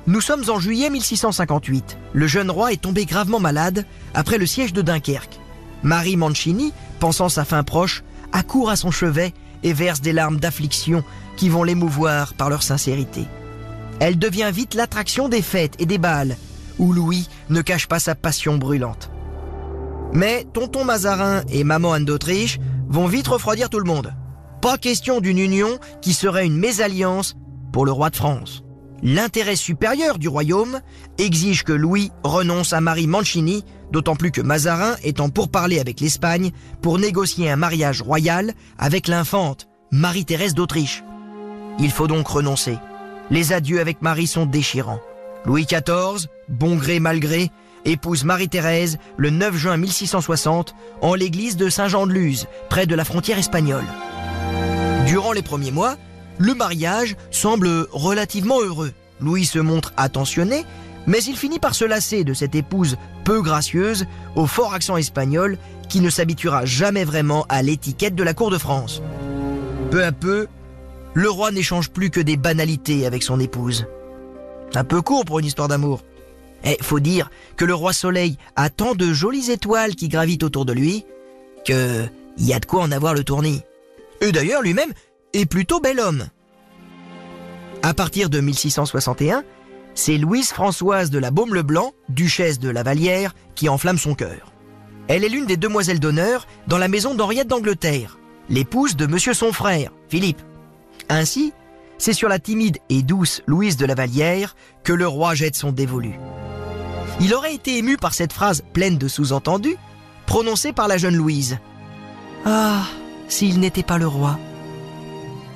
Nous 0.07 0.21
sommes 0.21 0.49
en 0.49 0.59
juillet 0.59 0.89
1658. 0.89 1.97
Le 2.11 2.27
jeune 2.27 2.49
roi 2.49 2.73
est 2.73 2.81
tombé 2.81 3.05
gravement 3.05 3.39
malade 3.39 3.85
après 4.15 4.39
le 4.39 4.47
siège 4.47 4.73
de 4.73 4.81
Dunkerque. 4.81 5.39
Marie 5.83 6.17
Mancini, 6.17 6.73
pensant 6.99 7.29
sa 7.29 7.45
fin 7.45 7.63
proche, 7.63 8.03
accourt 8.33 8.69
à 8.69 8.75
son 8.75 8.91
chevet 8.91 9.33
et 9.63 9.71
verse 9.71 10.01
des 10.01 10.11
larmes 10.11 10.39
d'affliction 10.39 11.03
qui 11.37 11.47
vont 11.47 11.63
l'émouvoir 11.63 12.33
par 12.33 12.49
leur 12.49 12.63
sincérité. 12.63 13.25
Elle 13.99 14.19
devient 14.19 14.51
vite 14.53 14.73
l'attraction 14.73 15.29
des 15.29 15.41
fêtes 15.41 15.75
et 15.79 15.85
des 15.85 15.97
bals, 15.97 16.35
où 16.79 16.91
Louis 16.91 17.29
ne 17.49 17.61
cache 17.61 17.87
pas 17.87 17.99
sa 17.99 18.15
passion 18.15 18.57
brûlante. 18.57 19.09
Mais 20.11 20.45
tonton 20.53 20.83
Mazarin 20.83 21.43
et 21.49 21.63
maman 21.63 21.93
Anne 21.93 22.05
d'Autriche 22.05 22.59
vont 22.89 23.07
vite 23.07 23.27
refroidir 23.27 23.69
tout 23.69 23.79
le 23.79 23.85
monde. 23.85 24.13
Pas 24.61 24.77
question 24.77 25.21
d'une 25.21 25.39
union 25.39 25.79
qui 26.01 26.13
serait 26.13 26.45
une 26.45 26.57
mésalliance 26.57 27.35
pour 27.71 27.85
le 27.85 27.91
roi 27.91 28.09
de 28.09 28.15
France 28.15 28.63
l'intérêt 29.03 29.57
supérieur 29.57 30.17
du 30.17 30.29
royaume 30.29 30.79
exige 31.17 31.63
que 31.63 31.73
Louis 31.73 32.11
renonce 32.23 32.73
à 32.73 32.81
Marie 32.81 33.07
Mancini, 33.07 33.63
d'autant 33.91 34.15
plus 34.15 34.31
que 34.31 34.41
Mazarin 34.41 34.95
est 35.03 35.19
en 35.19 35.29
pourparlers 35.29 35.79
avec 35.79 35.99
l'Espagne 35.99 36.51
pour 36.81 36.97
négocier 36.97 37.51
un 37.51 37.57
mariage 37.57 38.01
royal 38.01 38.53
avec 38.79 39.07
l'infante 39.07 39.67
Marie-Thérèse 39.91 40.55
d'Autriche. 40.55 41.03
Il 41.79 41.91
faut 41.91 42.07
donc 42.07 42.27
renoncer. 42.27 42.77
Les 43.29 43.53
adieux 43.53 43.79
avec 43.79 44.01
Marie 44.01 44.27
sont 44.27 44.45
déchirants. 44.45 45.01
Louis 45.45 45.65
XIV, 45.65 46.27
bon 46.47 46.77
gré 46.77 46.99
mal 46.99 47.19
gré, 47.19 47.51
épouse 47.85 48.23
Marie-Thérèse 48.23 48.97
le 49.17 49.29
9 49.29 49.55
juin 49.55 49.77
1660 49.77 50.73
en 51.01 51.13
l'église 51.13 51.57
de 51.57 51.69
Saint-Jean-de-Luz, 51.69 52.47
près 52.69 52.85
de 52.85 52.95
la 52.95 53.03
frontière 53.03 53.37
espagnole. 53.37 53.83
Durant 55.05 55.33
les 55.33 55.41
premiers 55.41 55.71
mois, 55.71 55.97
le 56.37 56.53
mariage 56.53 57.15
semble 57.31 57.87
relativement 57.91 58.61
heureux. 58.61 58.91
Louis 59.19 59.45
se 59.45 59.59
montre 59.59 59.93
attentionné, 59.97 60.65
mais 61.07 61.23
il 61.23 61.37
finit 61.37 61.59
par 61.59 61.75
se 61.75 61.85
lasser 61.85 62.23
de 62.23 62.33
cette 62.33 62.55
épouse 62.55 62.97
peu 63.23 63.41
gracieuse, 63.41 64.05
au 64.35 64.47
fort 64.47 64.73
accent 64.73 64.97
espagnol, 64.97 65.57
qui 65.89 66.01
ne 66.01 66.09
s'habituera 66.09 66.65
jamais 66.65 67.03
vraiment 67.03 67.45
à 67.49 67.61
l'étiquette 67.61 68.15
de 68.15 68.23
la 68.23 68.33
cour 68.33 68.51
de 68.51 68.57
France. 68.57 69.01
Peu 69.91 70.03
à 70.03 70.11
peu, 70.11 70.47
le 71.13 71.29
roi 71.29 71.51
n'échange 71.51 71.89
plus 71.89 72.09
que 72.09 72.19
des 72.19 72.37
banalités 72.37 73.05
avec 73.05 73.23
son 73.23 73.39
épouse. 73.39 73.85
Un 74.75 74.83
peu 74.83 75.01
court 75.01 75.25
pour 75.25 75.39
une 75.39 75.45
histoire 75.45 75.67
d'amour. 75.67 76.01
Et 76.63 76.77
faut 76.81 76.99
dire 76.99 77.29
que 77.57 77.65
le 77.65 77.75
roi 77.75 77.93
Soleil 77.93 78.37
a 78.55 78.69
tant 78.69 78.95
de 78.95 79.13
jolies 79.13 79.51
étoiles 79.51 79.95
qui 79.95 80.07
gravitent 80.07 80.43
autour 80.43 80.65
de 80.65 80.73
lui 80.73 81.05
que 81.65 82.05
y 82.37 82.53
a 82.53 82.59
de 82.59 82.65
quoi 82.65 82.81
en 82.81 82.91
avoir 82.91 83.13
le 83.13 83.23
tournis. 83.23 83.61
Et 84.21 84.31
d'ailleurs, 84.31 84.61
lui-même 84.61 84.93
est 85.33 85.45
plutôt 85.45 85.79
bel 85.79 85.99
homme. 85.99 86.27
À 87.81 87.93
partir 87.93 88.29
de 88.29 88.39
1661, 88.39 89.43
c'est 89.95 90.17
Louise 90.17 90.51
Françoise 90.51 91.09
de 91.09 91.19
la 91.19 91.31
Baume-le-Blanc, 91.31 91.93
duchesse 92.09 92.59
de 92.59 92.69
la 92.69 92.83
Vallière, 92.83 93.35
qui 93.55 93.69
enflamme 93.69 93.97
son 93.97 94.15
cœur. 94.15 94.53
Elle 95.07 95.23
est 95.23 95.29
l'une 95.29 95.45
des 95.45 95.57
demoiselles 95.57 95.99
d'honneur 95.99 96.47
dans 96.67 96.77
la 96.77 96.87
maison 96.87 97.13
d'Henriette 97.13 97.47
d'Angleterre, 97.47 98.17
l'épouse 98.49 98.95
de 98.95 99.05
monsieur 99.05 99.33
son 99.33 99.51
frère, 99.51 99.91
Philippe. 100.07 100.41
Ainsi, 101.09 101.53
c'est 101.97 102.13
sur 102.13 102.29
la 102.29 102.39
timide 102.39 102.77
et 102.89 103.01
douce 103.01 103.41
Louise 103.45 103.77
de 103.77 103.85
la 103.85 103.95
Vallière 103.95 104.55
que 104.83 104.93
le 104.93 105.07
roi 105.07 105.35
jette 105.35 105.55
son 105.55 105.71
dévolu. 105.71 106.13
Il 107.19 107.33
aurait 107.33 107.53
été 107.53 107.77
ému 107.77 107.97
par 107.97 108.13
cette 108.13 108.33
phrase 108.33 108.63
pleine 108.73 108.97
de 108.97 109.07
sous-entendus, 109.07 109.77
prononcée 110.25 110.73
par 110.73 110.87
la 110.87 110.97
jeune 110.97 111.15
Louise. 111.15 111.57
Ah, 112.45 112.83
s'il 113.27 113.59
n'était 113.59 113.83
pas 113.83 113.97
le 113.97 114.07
roi 114.07 114.39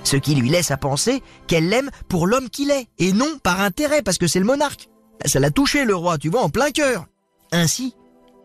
ce 0.08 0.18
qui 0.18 0.36
lui 0.36 0.50
laisse 0.50 0.72
à 0.72 0.78
penser 0.78 1.22
qu'elle 1.48 1.70
l'aime 1.70 1.92
pour 2.10 2.28
l'homme 2.28 2.50
qu'il 2.50 2.72
est, 2.72 2.88
et 2.98 3.14
non 3.14 3.38
par 3.44 3.62
intérêt, 3.62 4.02
parce 4.02 4.18
que 4.18 4.28
c'est 4.28 4.40
le 4.40 4.46
monarque. 4.46 4.90
Ça 5.26 5.40
l'a 5.40 5.52
touché 5.52 5.86
le 5.86 5.96
roi, 5.96 6.18
tu 6.18 6.30
vois, 6.30 6.44
en 6.44 6.50
plein 6.50 6.72
cœur. 6.72 7.06
Ainsi, 7.52 7.96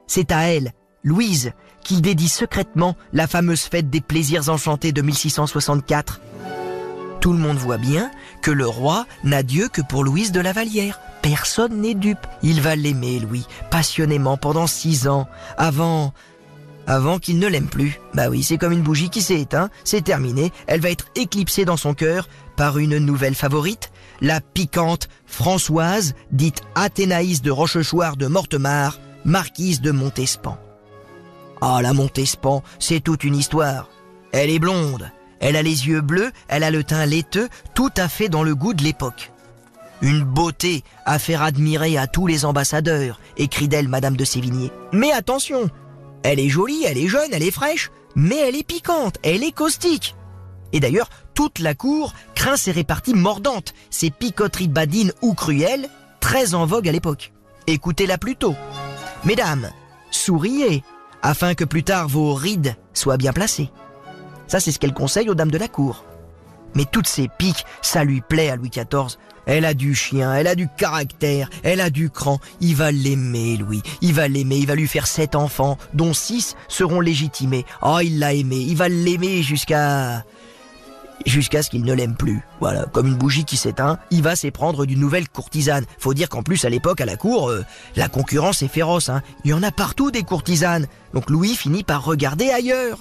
c'est 0.07 0.33
à 0.33 0.49
elle, 0.49 0.73
Louise, 1.03 1.53
qu'il 1.83 2.03
dédie 2.03 2.29
secrètement 2.29 2.97
la 3.13 3.27
fameuse 3.27 3.63
fête 3.63 3.91
des 3.91 4.01
plaisirs 4.01 4.49
enchantés 4.49 4.93
de 4.93 5.03
1664. 5.03 6.21
Tout 7.21 7.33
le 7.33 7.39
monde 7.39 7.57
voit 7.57 7.79
bien 7.79 8.11
que 8.43 8.51
le 8.51 8.67
roi 8.67 9.07
n'a 9.23 9.45
Dieu 9.45 9.69
que 9.69 9.81
pour 9.81 10.03
Louise 10.03 10.33
de 10.33 10.41
la 10.41 10.53
Vallière. 10.53 11.01
Personne 11.23 11.81
n'est 11.81 11.95
dupe. 11.95 12.27
Il 12.43 12.61
va 12.61 12.75
l'aimer, 12.75 13.21
Louis, 13.21 13.47
passionnément 13.71 14.37
pendant 14.37 14.67
six 14.67 15.07
ans, 15.07 15.29
avant 15.57 16.13
avant 16.87 17.19
qu'il 17.19 17.39
ne 17.39 17.47
l'aime 17.47 17.69
plus. 17.69 18.01
Bah 18.15 18.29
oui, 18.29 18.43
c'est 18.43 18.59
comme 18.59 18.73
une 18.73 18.83
bougie 18.83 19.11
qui 19.11 19.23
s'est 19.23 19.41
éteinte, 19.41 19.71
c'est 19.85 20.05
terminé, 20.05 20.53
elle 20.67 20.81
va 20.81 20.91
être 20.91 21.07
éclipsée 21.15 21.65
dans 21.65 21.77
son 21.77 21.95
cœur 21.95 22.29
par 22.57 22.79
une 22.79 22.99
nouvelle 22.99 23.35
favorite, 23.35 23.91
la 24.21 24.41
piquante 24.41 25.09
Françoise, 25.27 26.15
dite 26.31 26.63
Athénaïs 26.75 27.43
de 27.43 27.51
Rochechouart 27.51 28.17
de 28.17 28.27
Mortemart, 28.27 28.99
marquise 29.25 29.81
de 29.81 29.91
Montespan. 29.91 30.59
Ah, 31.61 31.81
la 31.83 31.93
Montespan, 31.93 32.63
c'est 32.79 33.01
toute 33.01 33.25
une 33.25 33.37
histoire. 33.37 33.89
Elle 34.33 34.51
est 34.51 34.59
blonde, 34.59 35.11
elle 35.41 35.57
a 35.57 35.63
les 35.63 35.89
yeux 35.89 36.01
bleus, 36.01 36.33
elle 36.49 36.65
a 36.65 36.71
le 36.71 36.85
teint 36.85 37.07
laiteux, 37.07 37.49
tout 37.75 37.91
à 37.97 38.09
fait 38.09 38.29
dans 38.29 38.43
le 38.43 38.55
goût 38.55 38.75
de 38.75 38.83
l'époque. 38.83 39.33
Une 40.01 40.25
beauté 40.25 40.83
à 41.07 41.21
faire 41.21 41.43
admirer 41.43 41.97
à 41.97 42.09
tous 42.09 42.27
les 42.27 42.45
ambassadeurs, 42.45 43.21
écrit 43.37 43.69
d'elle 43.69 43.89
Madame 43.89 44.17
de 44.17 44.25
Sévigné. 44.25 44.73
Mais 44.93 45.13
attention, 45.13 45.71
elle 46.23 46.41
est 46.41 46.49
jolie, 46.49 46.85
elle 46.85 46.99
est 46.99 47.09
jeune, 47.09 47.31
elle 47.33 47.43
est 47.43 47.51
fraîche, 47.51 47.91
mais 48.15 48.37
elle 48.37 48.57
est 48.57 48.67
piquante, 48.67 49.17
elle 49.23 49.43
est 49.43 49.53
caustique. 49.53 50.15
Et 50.73 50.81
d'ailleurs, 50.81 51.11
toute 51.35 51.59
la 51.59 51.75
cour 51.75 52.15
craint 52.35 52.57
ses 52.57 52.73
réparties 52.73 53.15
mordantes, 53.15 53.75
ses 53.91 54.11
picoteries 54.11 54.69
badines 54.69 55.13
ou 55.23 55.35
cruelles, 55.35 55.89
très 56.21 56.55
en 56.55 56.67
vogue 56.67 56.89
à 56.89 56.93
l'époque. 56.93 57.33
Écoutez-la 57.67 58.19
plutôt. 58.19 58.55
Mesdames, 59.25 59.71
souriez, 60.11 60.83
afin 61.23 61.55
que 61.55 61.65
plus 61.65 61.85
tard 61.85 62.09
vos 62.09 62.35
rides 62.35 62.77
soient 62.93 63.17
bien 63.17 63.33
placées. 63.33 63.71
Ça, 64.47 64.61
c'est 64.61 64.73
ce 64.73 64.79
qu'elle 64.79 64.95
conseille 64.95 65.31
aux 65.31 65.35
dames 65.35 65.51
de 65.51 65.59
la 65.59 65.69
cour. 65.69 66.05
Mais 66.75 66.85
toutes 66.85 67.09
ces 67.09 67.29
piques, 67.29 67.65
ça 67.83 68.05
lui 68.05 68.21
plaît 68.21 68.51
à 68.51 68.57
Louis 68.57 68.71
XIV. 68.71 69.19
Elle 69.47 69.65
a 69.65 69.75
du 69.75 69.95
chien, 69.95 70.33
elle 70.35 70.47
a 70.47 70.55
du 70.55 70.69
caractère, 70.69 71.51
elle 71.63 71.81
a 71.81 71.91
du 71.91 72.11
cran. 72.11 72.39
Il 72.61 72.77
va 72.77 72.93
l'aimer, 72.93 73.57
Louis. 73.57 73.83
Il 74.01 74.15
va 74.15 74.29
l'aimer, 74.29 74.57
il 74.57 74.67
va 74.67 74.75
lui 74.75 74.87
faire 74.87 75.07
sept 75.07 75.35
enfants, 75.35 75.79
dont 75.95 76.15
six 76.15 76.55
seront 76.69 77.01
légitimés. 77.01 77.65
Oh, 77.83 77.99
il 78.03 78.19
l'a 78.19 78.35
aimé, 78.35 78.57
il 78.57 78.77
va 78.77 78.89
l'aimer 78.89 79.43
jusqu'à... 79.43 80.25
Jusqu'à 81.25 81.63
ce 81.63 81.71
qu'il 81.71 81.85
ne 81.85 81.93
l'aime 81.93 82.17
plus. 82.17 82.41
Voilà, 82.59 82.85
comme 82.87 83.07
une 83.07 83.15
bougie 83.15 83.45
qui 83.45 83.57
s'éteint, 83.57 84.01
il 84.11 84.23
va 84.23 84.35
s'éprendre 84.35 84.87
d'une 84.87 84.99
nouvelle 84.99 85.29
courtisane. 85.29 85.85
Faut 85.99 86.15
dire 86.15 86.29
qu'en 86.29 86.43
plus, 86.43 86.65
à 86.65 86.69
l'époque, 86.69 87.01
à 87.01 87.07
la 87.07 87.17
cour, 87.17 87.49
euh, 87.49 87.65
la 87.95 88.09
concurrence 88.09 88.63
est 88.63 88.69
féroce. 88.69 89.09
Hein. 89.09 89.23
Il 89.45 89.53
y 89.53 89.55
en 89.55 89.63
a 89.63 89.71
partout 89.71 90.11
des 90.11 90.25
courtisanes. 90.25 90.89
Donc 91.15 91.31
Louis 91.31 91.55
finit 91.55 91.85
par 91.85 92.05
regarder 92.05 92.51
ailleurs. 92.51 92.99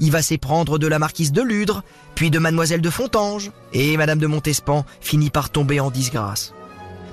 Il 0.00 0.10
va 0.10 0.22
s'éprendre 0.22 0.78
de 0.78 0.86
la 0.86 0.98
marquise 0.98 1.32
de 1.32 1.42
Ludre, 1.42 1.82
puis 2.14 2.30
de 2.30 2.38
mademoiselle 2.38 2.80
de 2.80 2.90
Fontange, 2.90 3.50
et 3.72 3.96
madame 3.96 4.18
de 4.18 4.26
Montespan 4.26 4.84
finit 5.00 5.30
par 5.30 5.50
tomber 5.50 5.80
en 5.80 5.90
disgrâce. 5.90 6.54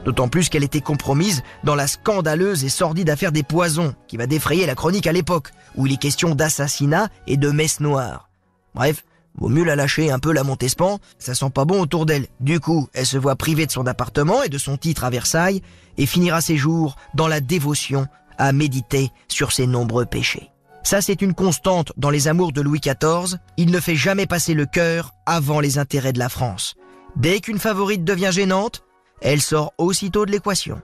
D'autant 0.05 0.29
plus 0.29 0.49
qu'elle 0.49 0.63
était 0.63 0.81
compromise 0.81 1.43
dans 1.63 1.75
la 1.75 1.87
scandaleuse 1.87 2.63
et 2.63 2.69
sordide 2.69 3.09
affaire 3.09 3.31
des 3.31 3.43
poisons, 3.43 3.93
qui 4.07 4.17
va 4.17 4.27
défrayer 4.27 4.65
la 4.65 4.75
chronique 4.75 5.07
à 5.07 5.11
l'époque, 5.11 5.51
où 5.75 5.85
il 5.85 5.93
est 5.93 5.97
question 5.97 6.35
d'assassinat 6.35 7.09
et 7.27 7.37
de 7.37 7.51
messe 7.51 7.79
noire. 7.79 8.29
Bref, 8.73 9.03
vaut 9.35 9.49
mieux 9.49 9.63
la 9.63 9.75
lâcher 9.75 10.11
un 10.11 10.19
peu 10.19 10.31
la 10.31 10.43
Montespan, 10.43 10.99
ça 11.17 11.35
sent 11.35 11.49
pas 11.53 11.65
bon 11.65 11.81
autour 11.81 12.05
d'elle. 12.05 12.27
Du 12.39 12.59
coup, 12.59 12.87
elle 12.93 13.05
se 13.05 13.17
voit 13.17 13.35
privée 13.35 13.65
de 13.65 13.71
son 13.71 13.87
appartement 13.87 14.43
et 14.43 14.49
de 14.49 14.57
son 14.57 14.77
titre 14.77 15.03
à 15.03 15.09
Versailles, 15.09 15.61
et 15.97 16.05
finira 16.05 16.41
ses 16.41 16.57
jours 16.57 16.95
dans 17.13 17.27
la 17.27 17.41
dévotion 17.41 18.07
à 18.37 18.53
méditer 18.53 19.11
sur 19.27 19.51
ses 19.51 19.67
nombreux 19.67 20.05
péchés. 20.05 20.49
Ça, 20.83 21.01
c'est 21.01 21.21
une 21.21 21.33
constante 21.33 21.91
dans 21.97 22.09
les 22.09 22.27
amours 22.27 22.51
de 22.51 22.61
Louis 22.61 22.79
XIV. 22.79 23.37
Il 23.57 23.71
ne 23.71 23.79
fait 23.79 23.95
jamais 23.95 24.25
passer 24.25 24.53
le 24.53 24.65
cœur 24.65 25.13
avant 25.25 25.59
les 25.59 25.77
intérêts 25.77 26.13
de 26.13 26.19
la 26.19 26.29
France. 26.29 26.75
Dès 27.15 27.39
qu'une 27.39 27.59
favorite 27.59 28.03
devient 28.03 28.31
gênante, 28.31 28.83
elle 29.21 29.41
sort 29.41 29.73
aussitôt 29.77 30.25
de 30.25 30.31
l'équation. 30.31 30.81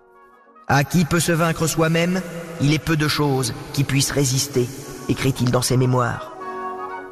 À 0.68 0.84
qui 0.84 1.06
peut 1.06 1.20
se 1.20 1.32
vaincre 1.32 1.68
soi-même, 1.68 2.22
il 2.62 2.74
est 2.74 2.80
peu 2.80 2.98
de 2.98 3.08
choses 3.08 3.54
qui 3.74 3.84
puissent 3.84 4.12
résister, 4.12 4.68
écrit-il 5.10 5.52
dans 5.52 5.62
ses 5.62 5.78
mémoires. 5.78 6.36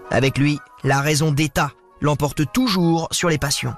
Avec 0.10 0.38
lui, 0.38 0.60
la 0.84 1.02
raison 1.02 1.32
d'État 1.32 1.72
l'emporte 2.02 2.52
toujours 2.52 3.08
sur 3.12 3.30
les 3.30 3.38
passions. 3.38 3.76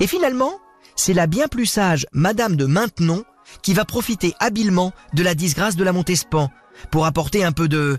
Et 0.00 0.06
finalement, 0.06 0.52
c'est 0.96 1.14
la 1.14 1.26
bien 1.26 1.48
plus 1.48 1.66
sage 1.66 2.06
Madame 2.12 2.56
de 2.56 2.66
Maintenon 2.66 3.24
qui 3.62 3.74
va 3.74 3.84
profiter 3.84 4.34
habilement 4.40 4.92
de 5.14 5.22
la 5.22 5.34
disgrâce 5.34 5.76
de 5.76 5.84
la 5.84 5.92
Montespan 5.92 6.50
pour 6.90 7.06
apporter 7.06 7.44
un 7.44 7.52
peu 7.52 7.68
de 7.68 7.98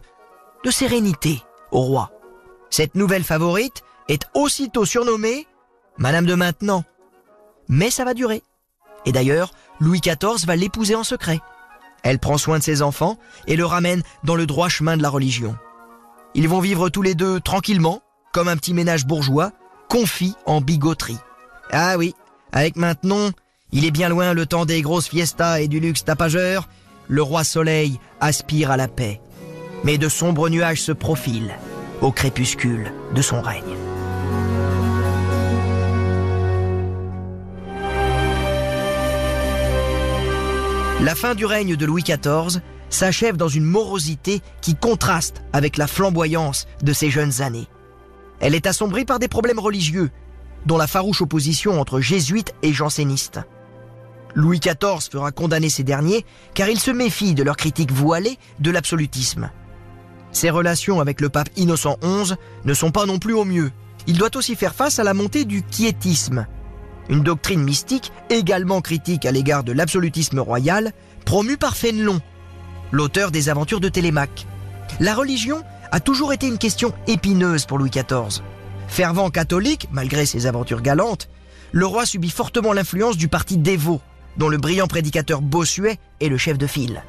de 0.64 0.72
sérénité 0.72 1.42
au 1.72 1.82
roi. 1.82 2.12
Cette 2.70 2.96
nouvelle 2.96 3.24
favorite 3.24 3.84
est 4.08 4.26
aussitôt 4.34 4.86
surnommée 4.86 5.48
Madame 5.98 6.26
de 6.26 6.36
Maintenant. 6.36 6.84
Mais 7.68 7.90
ça 7.90 8.06
va 8.06 8.14
durer. 8.14 8.44
Et 9.06 9.12
d'ailleurs, 9.12 9.52
Louis 9.80 10.02
XIV 10.02 10.46
va 10.46 10.56
l'épouser 10.56 10.96
en 10.96 11.04
secret. 11.04 11.40
Elle 12.04 12.20
prend 12.20 12.38
soin 12.38 12.60
de 12.60 12.64
ses 12.64 12.82
enfants 12.82 13.18
et 13.48 13.56
le 13.56 13.66
ramène 13.66 14.04
dans 14.24 14.36
le 14.36 14.46
droit 14.46 14.70
chemin 14.70 14.98
de 14.98 15.02
la 15.02 15.10
religion. 15.10 15.58
Ils 16.36 16.48
vont 16.48 16.60
vivre 16.60 16.90
tous 16.90 17.02
les 17.02 17.16
deux 17.16 17.40
tranquillement, 17.40 18.02
comme 18.34 18.48
un 18.48 18.58
petit 18.58 18.74
ménage 18.74 19.06
bourgeois, 19.06 19.52
confit 19.90 20.36
en 20.46 20.62
bigoterie. 20.62 21.18
Ah 21.72 21.98
oui, 21.98 22.16
avec 22.52 22.76
maintenant, 22.76 23.30
il 23.72 23.86
est 23.86 23.92
bien 23.92 24.10
loin 24.10 24.34
le 24.34 24.46
temps 24.46 24.66
des 24.66 24.82
grosses 24.82 25.10
fiestas 25.10 25.60
et 25.60 25.68
du 25.68 25.80
luxe 25.80 26.06
tapageur, 26.06 26.68
le 27.08 27.22
roi 27.22 27.44
soleil 27.44 28.00
aspire 28.22 28.72
à 28.72 28.78
la 28.78 28.88
paix. 28.88 29.20
Mais 29.84 29.98
de 29.98 30.10
sombres 30.10 30.50
nuages 30.50 30.82
se 30.82 30.92
profilent 30.92 31.56
au 32.02 32.12
crépuscule 32.12 32.92
de 33.14 33.22
son 33.22 33.42
règne. 33.42 33.76
La 41.02 41.16
fin 41.16 41.34
du 41.34 41.46
règne 41.46 41.78
de 41.78 41.86
Louis 41.86 42.04
XIV 42.04 42.62
s'achève 42.90 43.38
dans 43.38 43.48
une 43.48 43.64
morosité 43.64 44.42
qui 44.62 44.76
contraste 44.76 45.44
avec 45.54 45.78
la 45.78 45.88
flamboyance 45.88 46.68
de 46.84 46.92
ses 46.92 47.10
jeunes 47.10 47.42
années. 47.42 47.68
Elle 48.42 48.56
est 48.56 48.68
assombrie 48.68 49.06
par 49.06 49.20
des 49.20 49.28
problèmes 49.28 49.60
religieux, 49.60 50.12
dont 50.66 50.78
la 50.78 50.88
farouche 50.88 51.22
opposition 51.22 51.80
entre 51.80 52.02
jésuites 52.02 52.54
et 52.64 52.74
jansénistes. 52.74 53.40
Louis 54.36 54.60
XIV 54.60 55.10
fera 55.12 55.32
condamner 55.32 55.70
ces 55.70 55.84
derniers 55.84 56.26
car 56.54 56.70
il 56.70 56.80
se 56.80 56.92
méfie 56.92 57.34
de 57.34 57.44
leur 57.44 57.56
critique 57.56 57.92
voilée 57.92 58.38
de 58.60 58.72
l'absolutisme. 58.72 59.50
Ses 60.32 60.50
relations 60.50 61.00
avec 61.00 61.22
le 61.22 61.30
pape 61.30 61.50
Innocent 61.56 61.98
XI 62.02 62.36
ne 62.66 62.74
sont 62.74 62.92
pas 62.92 63.06
non 63.06 63.20
plus 63.20 63.34
au 63.34 63.46
mieux. 63.46 63.72
Il 64.08 64.18
doit 64.18 64.36
aussi 64.36 64.56
faire 64.56 64.76
face 64.76 65.00
à 65.00 65.04
la 65.04 65.14
montée 65.14 65.46
du 65.46 65.64
quiétisme, 65.64 66.48
une 67.10 67.24
doctrine 67.24 67.64
mystique 67.64 68.12
également 68.30 68.82
critique 68.82 69.26
à 69.26 69.32
l'égard 69.32 69.64
de 69.64 69.72
l'absolutisme 69.72 70.40
royal, 70.40 70.94
promue 71.26 71.58
par 71.58 71.76
Fénelon, 71.76 72.22
l'auteur 72.92 73.32
des 73.32 73.50
aventures 73.50 73.80
de 73.80 73.90
Télémaque. 73.90 74.46
La 75.00 75.16
religion 75.16 75.64
a 75.92 76.00
toujours 76.00 76.34
été 76.34 76.48
une 76.48 76.60
question 76.60 76.94
épineuse 77.08 77.66
pour 77.66 77.80
Louis 77.80 77.90
XIV. 77.90 78.44
Fervent 78.88 79.30
catholique, 79.30 79.88
malgré 79.92 80.26
ses 80.26 80.46
aventures 80.46 80.82
galantes, 80.82 81.30
le 81.72 81.86
roi 81.86 82.06
subit 82.06 82.30
fortement 82.30 82.74
l'influence 82.74 83.18
du 83.18 83.28
parti 83.28 83.58
dévot, 83.58 84.02
dont 84.38 84.50
le 84.50 84.58
brillant 84.58 84.88
prédicateur 84.88 85.42
Bossuet 85.42 86.00
est 86.22 86.30
le 86.30 86.38
chef 86.38 86.58
de 86.58 86.68
file. 86.68 87.04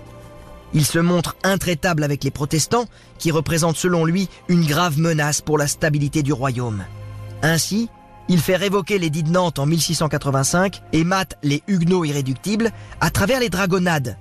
Il 0.72 0.84
se 0.84 0.98
montre 0.98 1.36
intraitable 1.42 2.04
avec 2.04 2.22
les 2.24 2.30
protestants, 2.30 2.86
qui 3.18 3.30
représentent 3.30 3.76
selon 3.76 4.04
lui 4.04 4.28
une 4.48 4.64
grave 4.64 4.98
menace 4.98 5.40
pour 5.40 5.58
la 5.58 5.66
stabilité 5.66 6.22
du 6.22 6.32
royaume. 6.32 6.84
Ainsi, 7.42 7.88
il 8.28 8.40
fait 8.40 8.56
révoquer 8.56 8.98
l'édit 8.98 9.24
de 9.24 9.30
Nantes 9.30 9.58
en 9.58 9.66
1685 9.66 10.82
et 10.92 11.02
mate 11.02 11.36
les 11.42 11.62
Huguenots 11.66 12.04
irréductibles 12.04 12.70
à 13.00 13.10
travers 13.10 13.40
les 13.40 13.48
dragonnades. 13.48 14.16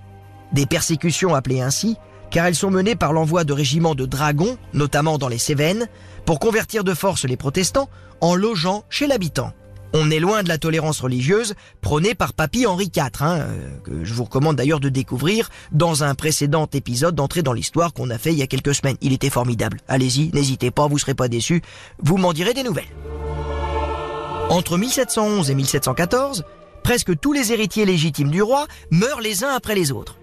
Des 0.51 0.65
persécutions 0.65 1.35
appelées 1.35 1.61
ainsi, 1.61 1.95
car 2.31 2.47
elles 2.47 2.55
sont 2.55 2.71
menées 2.71 2.95
par 2.95 3.13
l'envoi 3.13 3.43
de 3.43 3.53
régiments 3.53 3.95
de 3.95 4.05
dragons, 4.05 4.57
notamment 4.73 5.19
dans 5.19 5.27
les 5.27 5.37
Cévennes, 5.37 5.87
pour 6.25 6.39
convertir 6.39 6.83
de 6.83 6.95
force 6.95 7.25
les 7.25 7.37
protestants 7.37 7.89
en 8.21 8.33
logeant 8.33 8.83
chez 8.89 9.05
l'habitant. 9.05 9.53
On 9.93 10.11
est 10.11 10.19
loin 10.19 10.43
de 10.43 10.49
la 10.49 10.59
tolérance 10.59 10.99
religieuse 10.99 11.55
prônée 11.81 12.13
par 12.13 12.33
Papy 12.33 12.67
Henri 12.67 12.91
IV, 12.95 13.03
hein, 13.21 13.39
euh, 13.39 13.69
que 13.83 14.03
je 14.03 14.13
vous 14.13 14.25
recommande 14.25 14.55
d'ailleurs 14.55 14.79
de 14.79 14.89
découvrir 14.89 15.49
dans 15.71 16.03
un 16.03 16.13
précédent 16.13 16.67
épisode 16.71 17.15
d'entrée 17.15 17.41
dans 17.41 17.53
l'histoire 17.53 17.93
qu'on 17.93 18.11
a 18.11 18.19
fait 18.19 18.31
il 18.31 18.37
y 18.37 18.43
a 18.43 18.47
quelques 18.47 18.75
semaines. 18.75 18.97
Il 19.01 19.13
était 19.13 19.31
formidable. 19.31 19.79
Allez-y, 19.87 20.29
n'hésitez 20.31 20.69
pas, 20.69 20.87
vous 20.87 20.99
serez 20.99 21.15
pas 21.15 21.27
déçus, 21.27 21.63
vous 22.03 22.17
m'en 22.17 22.33
direz 22.33 22.53
des 22.53 22.63
nouvelles. 22.63 22.85
Entre 24.49 24.77
1711 24.77 25.49
et 25.49 25.55
1714, 25.55 26.43
presque 26.83 27.19
tous 27.19 27.33
les 27.33 27.51
héritiers 27.51 27.85
légitimes 27.85 28.29
du 28.29 28.43
roi 28.43 28.67
meurent 28.91 29.21
les 29.21 29.43
uns 29.43 29.55
après 29.55 29.73
les 29.73 29.91
autres. 29.91 30.18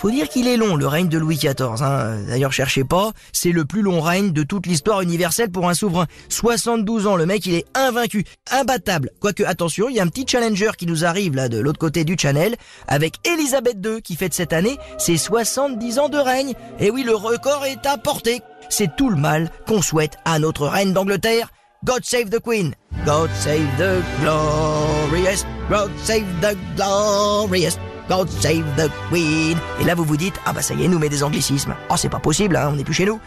Faut 0.00 0.10
dire 0.10 0.30
qu'il 0.30 0.48
est 0.48 0.56
long, 0.56 0.76
le 0.76 0.86
règne 0.86 1.08
de 1.08 1.18
Louis 1.18 1.36
XIV. 1.36 1.82
Hein. 1.82 2.22
D'ailleurs, 2.26 2.54
cherchez 2.54 2.84
pas, 2.84 3.12
c'est 3.34 3.52
le 3.52 3.66
plus 3.66 3.82
long 3.82 4.00
règne 4.00 4.32
de 4.32 4.42
toute 4.42 4.66
l'histoire 4.66 5.02
universelle 5.02 5.50
pour 5.50 5.68
un 5.68 5.74
souverain. 5.74 6.06
72 6.30 7.06
ans, 7.06 7.16
le 7.16 7.26
mec, 7.26 7.44
il 7.44 7.52
est 7.52 7.66
invaincu, 7.74 8.24
imbattable. 8.50 9.10
Quoique, 9.20 9.42
attention, 9.42 9.90
il 9.90 9.96
y 9.96 10.00
a 10.00 10.02
un 10.02 10.06
petit 10.06 10.24
challenger 10.26 10.70
qui 10.78 10.86
nous 10.86 11.04
arrive 11.04 11.34
là 11.34 11.50
de 11.50 11.58
l'autre 11.58 11.78
côté 11.78 12.04
du 12.04 12.16
channel, 12.18 12.56
avec 12.88 13.16
Elisabeth 13.26 13.76
II 13.84 14.00
qui 14.00 14.16
fête 14.16 14.32
cette 14.32 14.54
année 14.54 14.78
ses 14.96 15.18
70 15.18 15.98
ans 15.98 16.08
de 16.08 16.16
règne. 16.16 16.54
Et 16.78 16.90
oui, 16.90 17.02
le 17.02 17.14
record 17.14 17.66
est 17.66 17.84
à 17.84 17.98
portée. 17.98 18.40
C'est 18.70 18.96
tout 18.96 19.10
le 19.10 19.16
mal 19.16 19.50
qu'on 19.66 19.82
souhaite 19.82 20.16
à 20.24 20.38
notre 20.38 20.66
reine 20.66 20.94
d'Angleterre. 20.94 21.52
God 21.84 22.06
save 22.06 22.30
the 22.30 22.40
Queen. 22.40 22.74
God 23.04 23.28
save 23.34 23.68
the 23.76 24.02
glorious. 24.22 25.44
God 25.68 25.90
save 26.04 26.24
the 26.40 26.56
glorious. 26.74 27.76
God 28.10 28.28
save 28.28 28.64
the 28.76 28.90
Queen. 29.08 29.56
Et 29.80 29.84
là, 29.84 29.94
vous 29.94 30.04
vous 30.04 30.16
dites, 30.16 30.34
ah 30.44 30.52
bah 30.52 30.62
ça 30.62 30.74
y 30.74 30.84
est, 30.84 30.88
nous 30.88 30.98
met 30.98 31.08
des 31.08 31.22
anglicismes. 31.22 31.76
Oh, 31.90 31.94
c'est 31.96 32.08
pas 32.08 32.18
possible, 32.18 32.56
hein, 32.56 32.68
on 32.72 32.74
n'est 32.74 32.82
plus 32.82 32.92
chez 32.92 33.04
nous. 33.04 33.20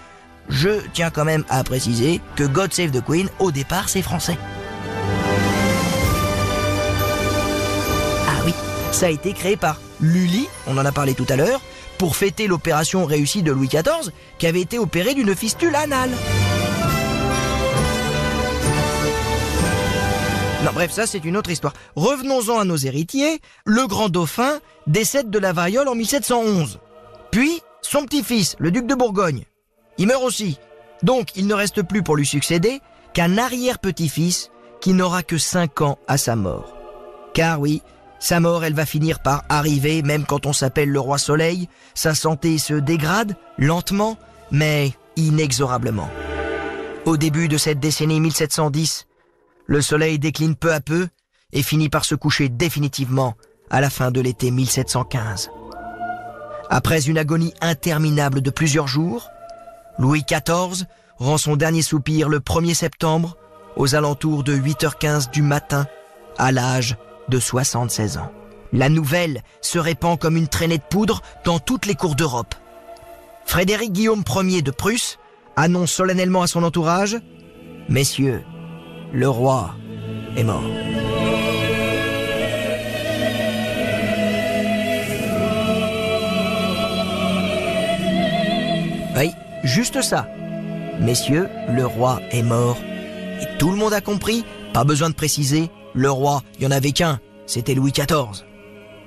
Je 0.50 0.82
tiens 0.91 1.10
quand 1.10 1.24
même 1.24 1.46
à 1.48 1.63
préciser 1.63 2.19
que 2.36 2.43
God 2.43 2.74
save 2.74 2.91
the 2.91 3.02
Queen, 3.02 3.30
au 3.39 3.52
départ, 3.52 3.88
c'est 3.88 4.02
français. 4.02 4.38
Ah 8.28 8.41
oui, 8.46 8.54
ça 8.91 9.06
a 9.06 9.10
été 9.10 9.32
créé 9.32 9.56
par 9.56 9.80
Lully, 10.02 10.50
on 10.67 10.78
en 10.78 10.86
a 10.86 10.91
parlé 10.91 11.13
tout 11.13 11.28
à 11.30 11.38
l'heure, 11.38 11.62
pour 11.98 12.17
fêter 12.17 12.48
l'opération 12.48 13.06
réussie 13.06 13.41
de 13.41 13.54
Louis 13.54 13.69
XIV, 13.69 14.12
qui 14.38 14.48
avait 14.48 14.60
été 14.60 14.80
opéré 14.80 15.13
d'une 15.13 15.34
fistule 15.34 15.76
anale. 15.76 16.12
Bref, 20.71 20.91
ça 20.91 21.06
c'est 21.06 21.23
une 21.26 21.38
autre 21.38 21.49
histoire. 21.49 21.73
Revenons-en 21.95 22.60
à 22.60 22.65
nos 22.65 22.78
héritiers. 22.78 23.39
Le 23.65 23.86
grand 23.86 24.10
dauphin 24.10 24.60
décède 24.88 25.30
de 25.30 25.39
la 25.39 25.54
variole 25.54 25.88
en 25.88 25.95
1711. 25.95 26.80
Puis, 27.32 27.62
son 27.82 28.06
petit-fils, 28.06 28.56
le 28.60 28.71
duc 28.71 28.88
de 28.88 28.95
Bourgogne, 28.95 29.43
il 29.97 30.08
meurt 30.08 30.23
aussi. 30.23 30.58
Donc, 31.04 31.36
il 31.36 31.47
ne 31.47 31.54
reste 31.54 31.84
plus 31.84 32.02
pour 32.02 32.15
lui 32.15 32.26
succéder 32.26 32.80
qu'un 33.13 33.38
arrière-petit-fils 33.38 34.49
qui 34.82 34.93
n'aura 34.93 35.21
que 35.21 35.38
5 35.38 35.82
ans 35.82 35.99
à 36.08 36.17
sa 36.17 36.36
mort. 36.36 36.76
Car 37.34 37.60
oui, 37.60 37.82
sa 38.19 38.39
mort, 38.39 38.63
elle 38.63 38.73
va 38.73 38.86
finir 38.86 39.19
par 39.19 39.43
arriver, 39.49 40.02
même 40.02 40.26
quand 40.26 40.45
on 40.45 40.54
s'appelle 40.54 40.89
le 40.89 40.99
roi 40.99 41.17
soleil. 41.17 41.67
Sa 41.93 42.15
santé 42.15 42.58
se 42.58 42.73
dégrade, 42.73 43.36
lentement, 43.58 44.17
mais 44.49 44.93
inexorablement. 45.17 46.10
Au 47.06 47.17
début 47.17 47.47
de 47.47 47.58
cette 47.58 47.80
décennie 47.80 48.21
1710, 48.21 49.08
le 49.65 49.82
soleil 49.82 50.19
décline 50.19 50.56
peu 50.56 50.73
à 50.73 50.82
peu 50.82 51.08
et 51.52 51.63
finit 51.63 51.89
par 51.89 52.06
se 52.06 52.15
coucher 52.15 52.49
définitivement 52.49 53.36
à 53.69 53.82
la 53.82 53.89
fin 53.89 54.12
de 54.12 54.21
l'été 54.21 54.52
1715. 54.52 55.49
Après 56.69 57.08
une 57.08 57.17
agonie 57.17 57.54
interminable 57.62 58.41
de 58.41 58.49
plusieurs 58.49 58.88
jours, 58.88 59.30
Louis 59.99 60.23
XIV 60.23 60.86
rend 61.17 61.38
son 61.38 61.56
dernier 61.56 61.82
soupir 61.82 62.30
le 62.30 62.39
1er 62.39 62.73
septembre 62.73 63.38
aux 63.76 63.95
alentours 63.95 64.43
de 64.43 64.56
8h15 64.56 65.32
du 65.32 65.41
matin 65.41 65.86
à 66.38 66.52
l'âge 66.52 66.97
de 67.30 67.39
76 67.39 68.17
ans. 68.17 68.32
La 68.71 68.89
nouvelle 68.89 69.43
se 69.62 69.78
répand 69.78 70.19
comme 70.19 70.36
une 70.36 70.47
traînée 70.47 70.80
de 70.80 70.84
poudre 70.84 71.21
dans 71.45 71.60
toutes 71.60 71.86
les 71.86 71.95
cours 71.95 72.15
d'Europe. 72.15 72.56
Frédéric 73.45 73.91
Guillaume 73.91 74.23
Ier 74.36 74.62
de 74.62 74.71
Prusse 74.71 75.19
annonce 75.56 75.91
solennellement 75.91 76.41
à 76.41 76.47
son 76.47 76.63
entourage 76.63 77.17
Messieurs, 77.89 78.43
le 79.13 79.30
roi 79.30 79.76
est 80.36 80.43
mort. 80.43 80.63
Oui, 89.15 89.30
juste 89.63 90.02
ça. 90.02 90.28
Messieurs, 90.99 91.47
le 91.69 91.86
roi 91.86 92.19
est 92.32 92.41
mort. 92.41 92.78
Et 93.39 93.58
tout 93.60 93.69
le 93.69 93.78
monde 93.78 93.93
a 93.93 94.02
compris, 94.02 94.43
pas 94.73 94.84
besoin 94.84 95.12
de 95.12 95.15
préciser, 95.15 95.69
le 95.93 96.10
roi, 96.10 96.41
il 96.56 96.62
n'y 96.62 96.73
en 96.73 96.76
avait 96.76 96.91
qu'un, 96.91 97.19
c'était 97.45 97.76
Louis 97.76 97.91
XIV. 97.91 98.43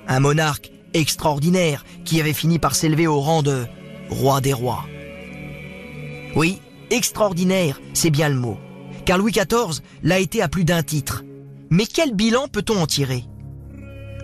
Un 0.07 0.19
monarque 0.21 0.71
extraordinaire 0.93 1.83
qui 2.05 2.21
avait 2.21 2.31
fini 2.31 2.59
par 2.59 2.75
s'élever 2.75 3.07
au 3.07 3.19
rang 3.19 3.43
de 3.43 3.65
roi 4.09 4.39
des 4.39 4.53
rois. 4.53 4.85
Oui, 6.37 6.61
extraordinaire, 6.91 7.81
c'est 7.93 8.09
bien 8.09 8.29
le 8.29 8.35
mot 8.35 8.57
car 9.07 9.17
Louis 9.17 9.31
XIV 9.31 9.81
l'a 10.03 10.19
été 10.19 10.41
à 10.41 10.49
plus 10.49 10.65
d'un 10.65 10.83
titre. 10.83 11.23
Mais 11.69 11.85
quel 11.85 12.13
bilan 12.13 12.49
peut-on 12.49 12.77
en 12.77 12.87
tirer? 12.87 13.23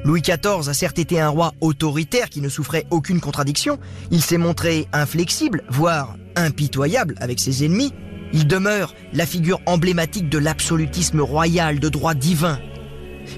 Louis 0.04 0.22
XIV 0.22 0.68
a 0.68 0.74
certes 0.74 1.00
été 1.00 1.22
un 1.22 1.30
roi 1.30 1.54
autoritaire 1.62 2.30
qui 2.30 2.42
ne 2.42 2.50
souffrait 2.50 2.86
aucune 2.92 3.22
contradiction, 3.22 3.80
il 4.12 4.22
s'est 4.22 4.38
montré 4.38 4.88
inflexible, 4.92 5.64
voire 5.70 6.18
impitoyable 6.36 7.16
avec 7.22 7.40
ses 7.40 7.64
ennemis, 7.64 7.94
il 8.34 8.46
demeure 8.46 8.94
la 9.14 9.26
figure 9.26 9.62
emblématique 9.68 10.28
de 10.28 10.38
l'absolutisme 10.38 11.22
royal 11.22 11.80
de 11.80 11.88
droit 11.88 12.14
divin. 12.14 12.60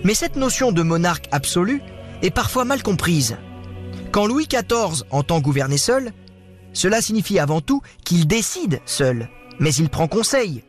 Mais 0.04 0.16
cette 0.16 0.38
notion 0.38 0.72
de 0.72 0.82
monarque 0.82 1.28
absolu 1.32 1.84
est 2.24 2.32
parfois 2.32 2.66
mal 2.66 2.82
comprise. 2.82 3.38
Quand 4.12 4.26
Louis 4.26 4.48
XIV 4.48 5.04
entend 5.12 5.42
gouverner 5.42 5.78
seul, 5.78 6.12
cela 6.74 7.02
signifie 7.02 7.38
avant 7.38 7.62
tout 7.62 7.84
qu'il 8.04 8.26
décide 8.26 8.80
seul, 8.88 9.30
mais 9.60 9.76
il 9.76 9.90
prend 9.90 10.08
conseil, 10.08 10.64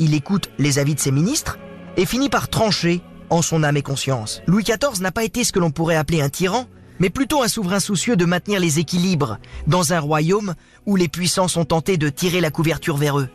il 0.00 0.14
écoute 0.14 0.50
les 0.58 0.80
avis 0.80 0.96
de 0.96 1.00
ses 1.00 1.12
ministres 1.12 1.58
et 1.96 2.06
finit 2.06 2.30
par 2.30 2.48
trancher 2.48 3.02
en 3.28 3.42
son 3.42 3.62
âme 3.62 3.76
et 3.76 3.82
conscience. 3.82 4.42
Louis 4.46 4.64
XIV 4.64 5.00
n'a 5.00 5.12
pas 5.12 5.22
été 5.22 5.44
ce 5.44 5.52
que 5.52 5.60
l'on 5.60 5.70
pourrait 5.70 5.94
appeler 5.94 6.20
un 6.20 6.28
tyran, 6.28 6.66
mais 6.98 7.10
plutôt 7.10 7.42
un 7.42 7.48
souverain 7.48 7.78
soucieux 7.78 8.16
de 8.16 8.24
maintenir 8.24 8.58
les 8.58 8.78
équilibres 8.78 9.38
dans 9.66 9.92
un 9.92 10.00
royaume 10.00 10.54
où 10.86 10.96
les 10.96 11.08
puissants 11.08 11.48
sont 11.48 11.64
tentés 11.64 11.96
de 11.98 12.08
tirer 12.08 12.40
la 12.40 12.50
couverture 12.50 12.96
vers 12.96 13.20
eux. 13.20 13.28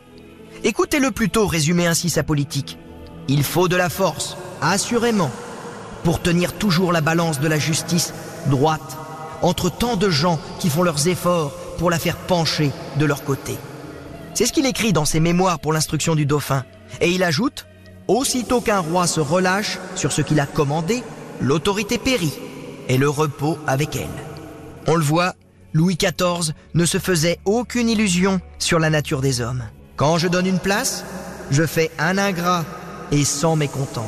Écoutez-le 0.64 1.10
plutôt 1.12 1.46
résumer 1.46 1.86
ainsi 1.86 2.10
sa 2.10 2.22
politique. 2.22 2.78
Il 3.28 3.42
faut 3.42 3.68
de 3.68 3.76
la 3.76 3.88
force, 3.88 4.36
assurément, 4.60 5.30
pour 6.04 6.20
tenir 6.20 6.52
toujours 6.52 6.92
la 6.92 7.00
balance 7.00 7.40
de 7.40 7.48
la 7.48 7.58
justice 7.58 8.12
droite 8.46 8.98
entre 9.42 9.70
tant 9.70 9.96
de 9.96 10.10
gens 10.10 10.40
qui 10.58 10.70
font 10.70 10.82
leurs 10.82 11.08
efforts 11.08 11.52
pour 11.78 11.90
la 11.90 11.98
faire 11.98 12.16
pencher 12.16 12.72
de 12.98 13.04
leur 13.04 13.22
côté. 13.24 13.56
C'est 14.36 14.44
ce 14.44 14.52
qu'il 14.52 14.66
écrit 14.66 14.92
dans 14.92 15.06
ses 15.06 15.18
mémoires 15.18 15.60
pour 15.60 15.72
l'instruction 15.72 16.14
du 16.14 16.26
dauphin. 16.26 16.62
Et 17.00 17.10
il 17.10 17.22
ajoute, 17.22 17.66
Aussitôt 18.06 18.60
qu'un 18.60 18.80
roi 18.80 19.06
se 19.06 19.18
relâche 19.18 19.78
sur 19.94 20.12
ce 20.12 20.20
qu'il 20.20 20.40
a 20.40 20.46
commandé, 20.46 21.02
l'autorité 21.40 21.96
périt, 21.96 22.34
et 22.90 22.98
le 22.98 23.08
repos 23.08 23.58
avec 23.66 23.96
elle. 23.96 24.06
On 24.86 24.94
le 24.94 25.02
voit, 25.02 25.34
Louis 25.72 25.96
XIV 25.96 26.52
ne 26.74 26.84
se 26.84 26.98
faisait 26.98 27.40
aucune 27.46 27.88
illusion 27.88 28.42
sur 28.58 28.78
la 28.78 28.90
nature 28.90 29.22
des 29.22 29.40
hommes. 29.40 29.64
Quand 29.96 30.18
je 30.18 30.28
donne 30.28 30.46
une 30.46 30.60
place, 30.60 31.02
je 31.50 31.64
fais 31.64 31.90
un 31.98 32.18
ingrat 32.18 32.66
et 33.12 33.24
sans 33.24 33.56
mécontent. 33.56 34.06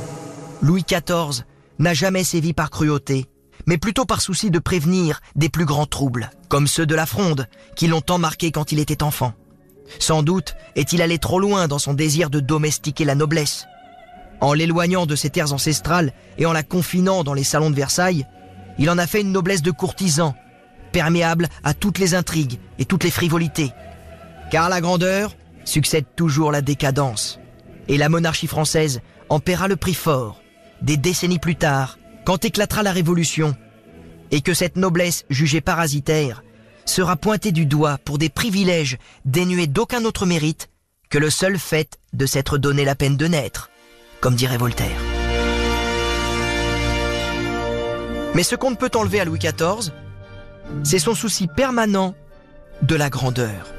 Louis 0.60 0.84
XIV 0.84 1.42
n'a 1.78 1.94
jamais 1.94 2.22
sévi 2.22 2.52
par 2.52 2.68
cruauté, 2.68 3.30
mais 3.64 3.78
plutôt 3.78 4.04
par 4.04 4.20
souci 4.20 4.50
de 4.50 4.58
prévenir 4.58 5.20
des 5.36 5.48
plus 5.48 5.64
grands 5.64 5.86
troubles, 5.86 6.28
comme 6.50 6.66
ceux 6.66 6.84
de 6.84 6.94
la 6.94 7.06
fronde, 7.06 7.48
qui 7.76 7.86
l'ont 7.86 8.02
tant 8.02 8.18
marqué 8.18 8.52
quand 8.52 8.72
il 8.72 8.78
était 8.78 9.02
enfant. 9.02 9.32
Sans 9.98 10.22
doute 10.22 10.54
est-il 10.76 11.02
allé 11.02 11.18
trop 11.18 11.40
loin 11.40 11.68
dans 11.68 11.78
son 11.78 11.94
désir 11.94 12.30
de 12.30 12.40
domestiquer 12.40 13.04
la 13.04 13.14
noblesse. 13.14 13.66
En 14.40 14.52
l'éloignant 14.52 15.06
de 15.06 15.16
ses 15.16 15.30
terres 15.30 15.52
ancestrales 15.52 16.12
et 16.36 16.46
en 16.46 16.52
la 16.52 16.62
confinant 16.62 17.24
dans 17.24 17.34
les 17.34 17.44
salons 17.44 17.70
de 17.70 17.76
Versailles, 17.76 18.26
il 18.78 18.90
en 18.90 18.98
a 18.98 19.06
fait 19.06 19.22
une 19.22 19.32
noblesse 19.32 19.62
de 19.62 19.72
courtisan, 19.72 20.34
perméable 20.92 21.48
à 21.64 21.74
toutes 21.74 21.98
les 21.98 22.14
intrigues 22.14 22.58
et 22.78 22.84
toutes 22.84 23.04
les 23.04 23.10
frivolités. 23.10 23.72
Car 24.50 24.68
la 24.68 24.80
grandeur 24.80 25.34
succède 25.64 26.06
toujours 26.16 26.52
la 26.52 26.62
décadence. 26.62 27.40
Et 27.88 27.98
la 27.98 28.08
monarchie 28.08 28.46
française 28.46 29.00
en 29.28 29.40
paiera 29.40 29.68
le 29.68 29.76
prix 29.76 29.94
fort, 29.94 30.40
des 30.82 30.96
décennies 30.96 31.38
plus 31.38 31.56
tard, 31.56 31.98
quand 32.24 32.44
éclatera 32.44 32.82
la 32.82 32.92
Révolution, 32.92 33.56
et 34.30 34.40
que 34.40 34.54
cette 34.54 34.76
noblesse 34.76 35.24
jugée 35.30 35.60
parasitaire 35.60 36.42
sera 36.88 37.16
pointée 37.16 37.52
du 37.52 37.66
doigt 37.66 37.98
pour 38.04 38.18
des 38.18 38.28
privilèges 38.28 38.98
dénués 39.24 39.66
d'aucun 39.66 40.04
autre 40.04 40.26
mérite 40.26 40.68
que 41.10 41.18
le 41.18 41.30
seul 41.30 41.58
fait 41.58 41.98
de 42.12 42.26
s'être 42.26 42.58
donné 42.58 42.84
la 42.84 42.94
peine 42.94 43.16
de 43.16 43.26
naître, 43.26 43.70
comme 44.20 44.34
dirait 44.34 44.58
Voltaire. 44.58 44.98
Mais 48.34 48.42
ce 48.42 48.54
qu'on 48.54 48.70
ne 48.70 48.76
peut 48.76 48.90
enlever 48.94 49.20
à 49.20 49.24
Louis 49.24 49.38
XIV, 49.38 49.92
c'est 50.82 50.98
son 50.98 51.14
souci 51.14 51.46
permanent 51.46 52.14
de 52.82 52.94
la 52.94 53.10
grandeur. 53.10 53.72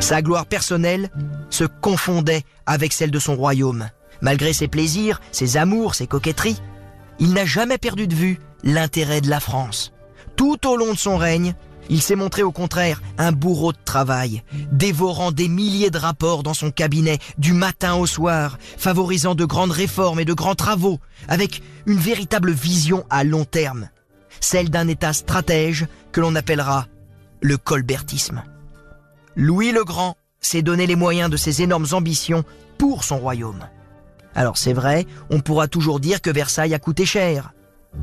Sa 0.00 0.20
gloire 0.20 0.46
personnelle 0.46 1.10
se 1.48 1.64
confondait 1.64 2.42
avec 2.66 2.92
celle 2.92 3.10
de 3.10 3.18
son 3.18 3.36
royaume. 3.36 3.88
Malgré 4.20 4.52
ses 4.52 4.68
plaisirs, 4.68 5.20
ses 5.30 5.56
amours, 5.56 5.94
ses 5.94 6.06
coquetteries, 6.06 6.60
il 7.18 7.32
n'a 7.34 7.44
jamais 7.44 7.78
perdu 7.78 8.08
de 8.08 8.14
vue 8.14 8.38
l'intérêt 8.64 9.20
de 9.20 9.30
la 9.30 9.40
France. 9.40 9.91
Tout 10.36 10.66
au 10.66 10.76
long 10.76 10.92
de 10.92 10.98
son 10.98 11.16
règne, 11.16 11.54
il 11.90 12.00
s'est 12.00 12.14
montré 12.14 12.42
au 12.42 12.52
contraire 12.52 13.02
un 13.18 13.32
bourreau 13.32 13.72
de 13.72 13.78
travail, 13.84 14.42
dévorant 14.70 15.32
des 15.32 15.48
milliers 15.48 15.90
de 15.90 15.98
rapports 15.98 16.42
dans 16.42 16.54
son 16.54 16.70
cabinet 16.70 17.18
du 17.38 17.52
matin 17.52 17.94
au 17.94 18.06
soir, 18.06 18.58
favorisant 18.78 19.34
de 19.34 19.44
grandes 19.44 19.72
réformes 19.72 20.20
et 20.20 20.24
de 20.24 20.32
grands 20.32 20.54
travaux, 20.54 21.00
avec 21.28 21.62
une 21.86 21.98
véritable 21.98 22.52
vision 22.52 23.04
à 23.10 23.24
long 23.24 23.44
terme, 23.44 23.88
celle 24.40 24.70
d'un 24.70 24.88
État 24.88 25.12
stratège 25.12 25.86
que 26.12 26.20
l'on 26.20 26.34
appellera 26.34 26.86
le 27.40 27.56
colbertisme. 27.56 28.42
Louis 29.34 29.72
le 29.72 29.84
Grand 29.84 30.16
s'est 30.40 30.62
donné 30.62 30.86
les 30.86 30.96
moyens 30.96 31.30
de 31.30 31.36
ses 31.36 31.62
énormes 31.62 31.88
ambitions 31.92 32.44
pour 32.78 33.04
son 33.04 33.18
royaume. 33.18 33.66
Alors 34.34 34.56
c'est 34.56 34.72
vrai, 34.72 35.06
on 35.30 35.40
pourra 35.40 35.68
toujours 35.68 36.00
dire 36.00 36.22
que 36.22 36.30
Versailles 36.30 36.74
a 36.74 36.78
coûté 36.78 37.04
cher. 37.04 37.52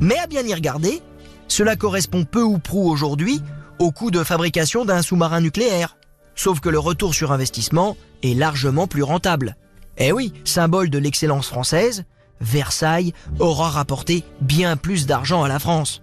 Mais 0.00 0.18
à 0.18 0.26
bien 0.26 0.42
y 0.42 0.54
regarder, 0.54 1.02
cela 1.50 1.76
correspond 1.76 2.24
peu 2.24 2.42
ou 2.42 2.58
prou 2.58 2.88
aujourd'hui 2.88 3.42
au 3.78 3.90
coût 3.90 4.10
de 4.10 4.22
fabrication 4.22 4.84
d'un 4.84 5.02
sous-marin 5.02 5.40
nucléaire. 5.40 5.96
Sauf 6.36 6.60
que 6.60 6.68
le 6.68 6.78
retour 6.78 7.12
sur 7.12 7.32
investissement 7.32 7.96
est 8.22 8.34
largement 8.34 8.86
plus 8.86 9.02
rentable. 9.02 9.56
Eh 9.98 10.12
oui, 10.12 10.32
symbole 10.44 10.90
de 10.90 10.98
l'excellence 10.98 11.48
française, 11.48 12.04
Versailles 12.40 13.12
aura 13.40 13.68
rapporté 13.68 14.22
bien 14.40 14.76
plus 14.76 15.06
d'argent 15.06 15.42
à 15.42 15.48
la 15.48 15.58
France. 15.58 16.02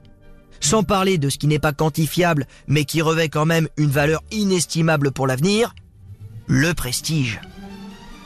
Sans 0.59 0.83
parler 0.83 1.17
de 1.17 1.29
ce 1.29 1.37
qui 1.37 1.47
n'est 1.47 1.59
pas 1.59 1.71
quantifiable, 1.71 2.45
mais 2.67 2.83
qui 2.83 3.01
revêt 3.01 3.29
quand 3.29 3.45
même 3.45 3.69
une 3.77 3.89
valeur 3.89 4.23
inestimable 4.31 5.11
pour 5.11 5.27
l'avenir, 5.27 5.73
le 6.47 6.73
prestige. 6.73 7.39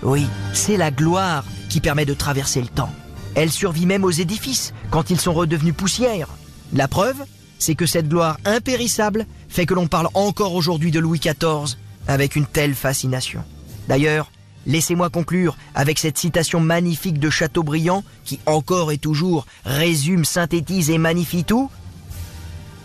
Oui, 0.01 0.25
c'est 0.53 0.77
la 0.77 0.89
gloire 0.89 1.45
qui 1.69 1.81
permet 1.81 2.05
de 2.05 2.15
traverser 2.15 2.62
le 2.62 2.67
temps. 2.67 2.91
Elle 3.36 3.51
survit 3.51 3.86
même 3.86 4.03
aux 4.03 4.12
édifices 4.12 4.73
quand 4.89 5.12
ils 5.12 5.19
sont 5.19 5.34
redevenus 5.34 5.75
poussière. 5.75 6.27
La 6.73 6.88
preuve, 6.88 7.17
c'est 7.60 7.75
que 7.75 7.86
cette 7.86 8.07
gloire 8.07 8.38
impérissable 8.45 9.25
fait 9.49 9.65
que 9.65 9.73
l'on 9.73 9.88
parle 9.88 10.10
encore 10.13 10.55
aujourd'hui 10.55 10.91
de 10.91 10.99
Louis 10.99 11.19
XIV 11.19 11.77
avec 12.07 12.36
une 12.36 12.45
telle 12.45 12.75
fascination. 12.75 13.43
D'ailleurs, 13.88 14.31
laissez-moi 14.65 15.10
conclure 15.10 15.57
avec 15.75 15.99
cette 15.99 16.17
citation 16.17 16.60
magnifique 16.60 17.19
de 17.19 17.29
Chateaubriand 17.29 18.03
qui 18.23 18.39
encore 18.45 18.91
et 18.91 18.97
toujours 18.97 19.45
résume, 19.65 20.25
synthétise 20.25 20.89
et 20.89 20.97
magnifie 20.97 21.43
tout. 21.43 21.69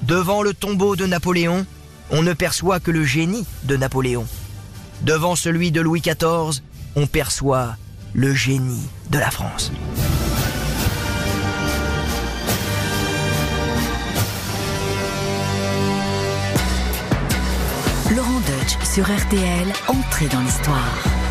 Devant 0.03 0.43
le 0.43 0.53
tombeau 0.53 0.97
de 0.97 1.07
Napoléon, 1.07 1.65
on 2.11 2.23
ne 2.23 2.33
perçoit 2.33 2.81
que 2.81 2.91
le 2.91 3.05
génie 3.05 3.47
de 3.65 3.77
Napoléon. 3.77 4.27
Devant 5.03 5.37
celui 5.37 5.73
de 5.73 5.81
Louis 5.81 6.01
XIV, 6.01 6.63
on 6.97 7.07
perçoit 7.07 7.77
le 8.15 8.35
génie 8.35 8.89
de 9.11 9.19
la 9.19 9.31
France. 9.31 9.73
Sur 18.83 19.05
RTL, 19.05 19.73
entrée 19.89 20.29
dans 20.29 20.41
l'histoire. 20.41 21.26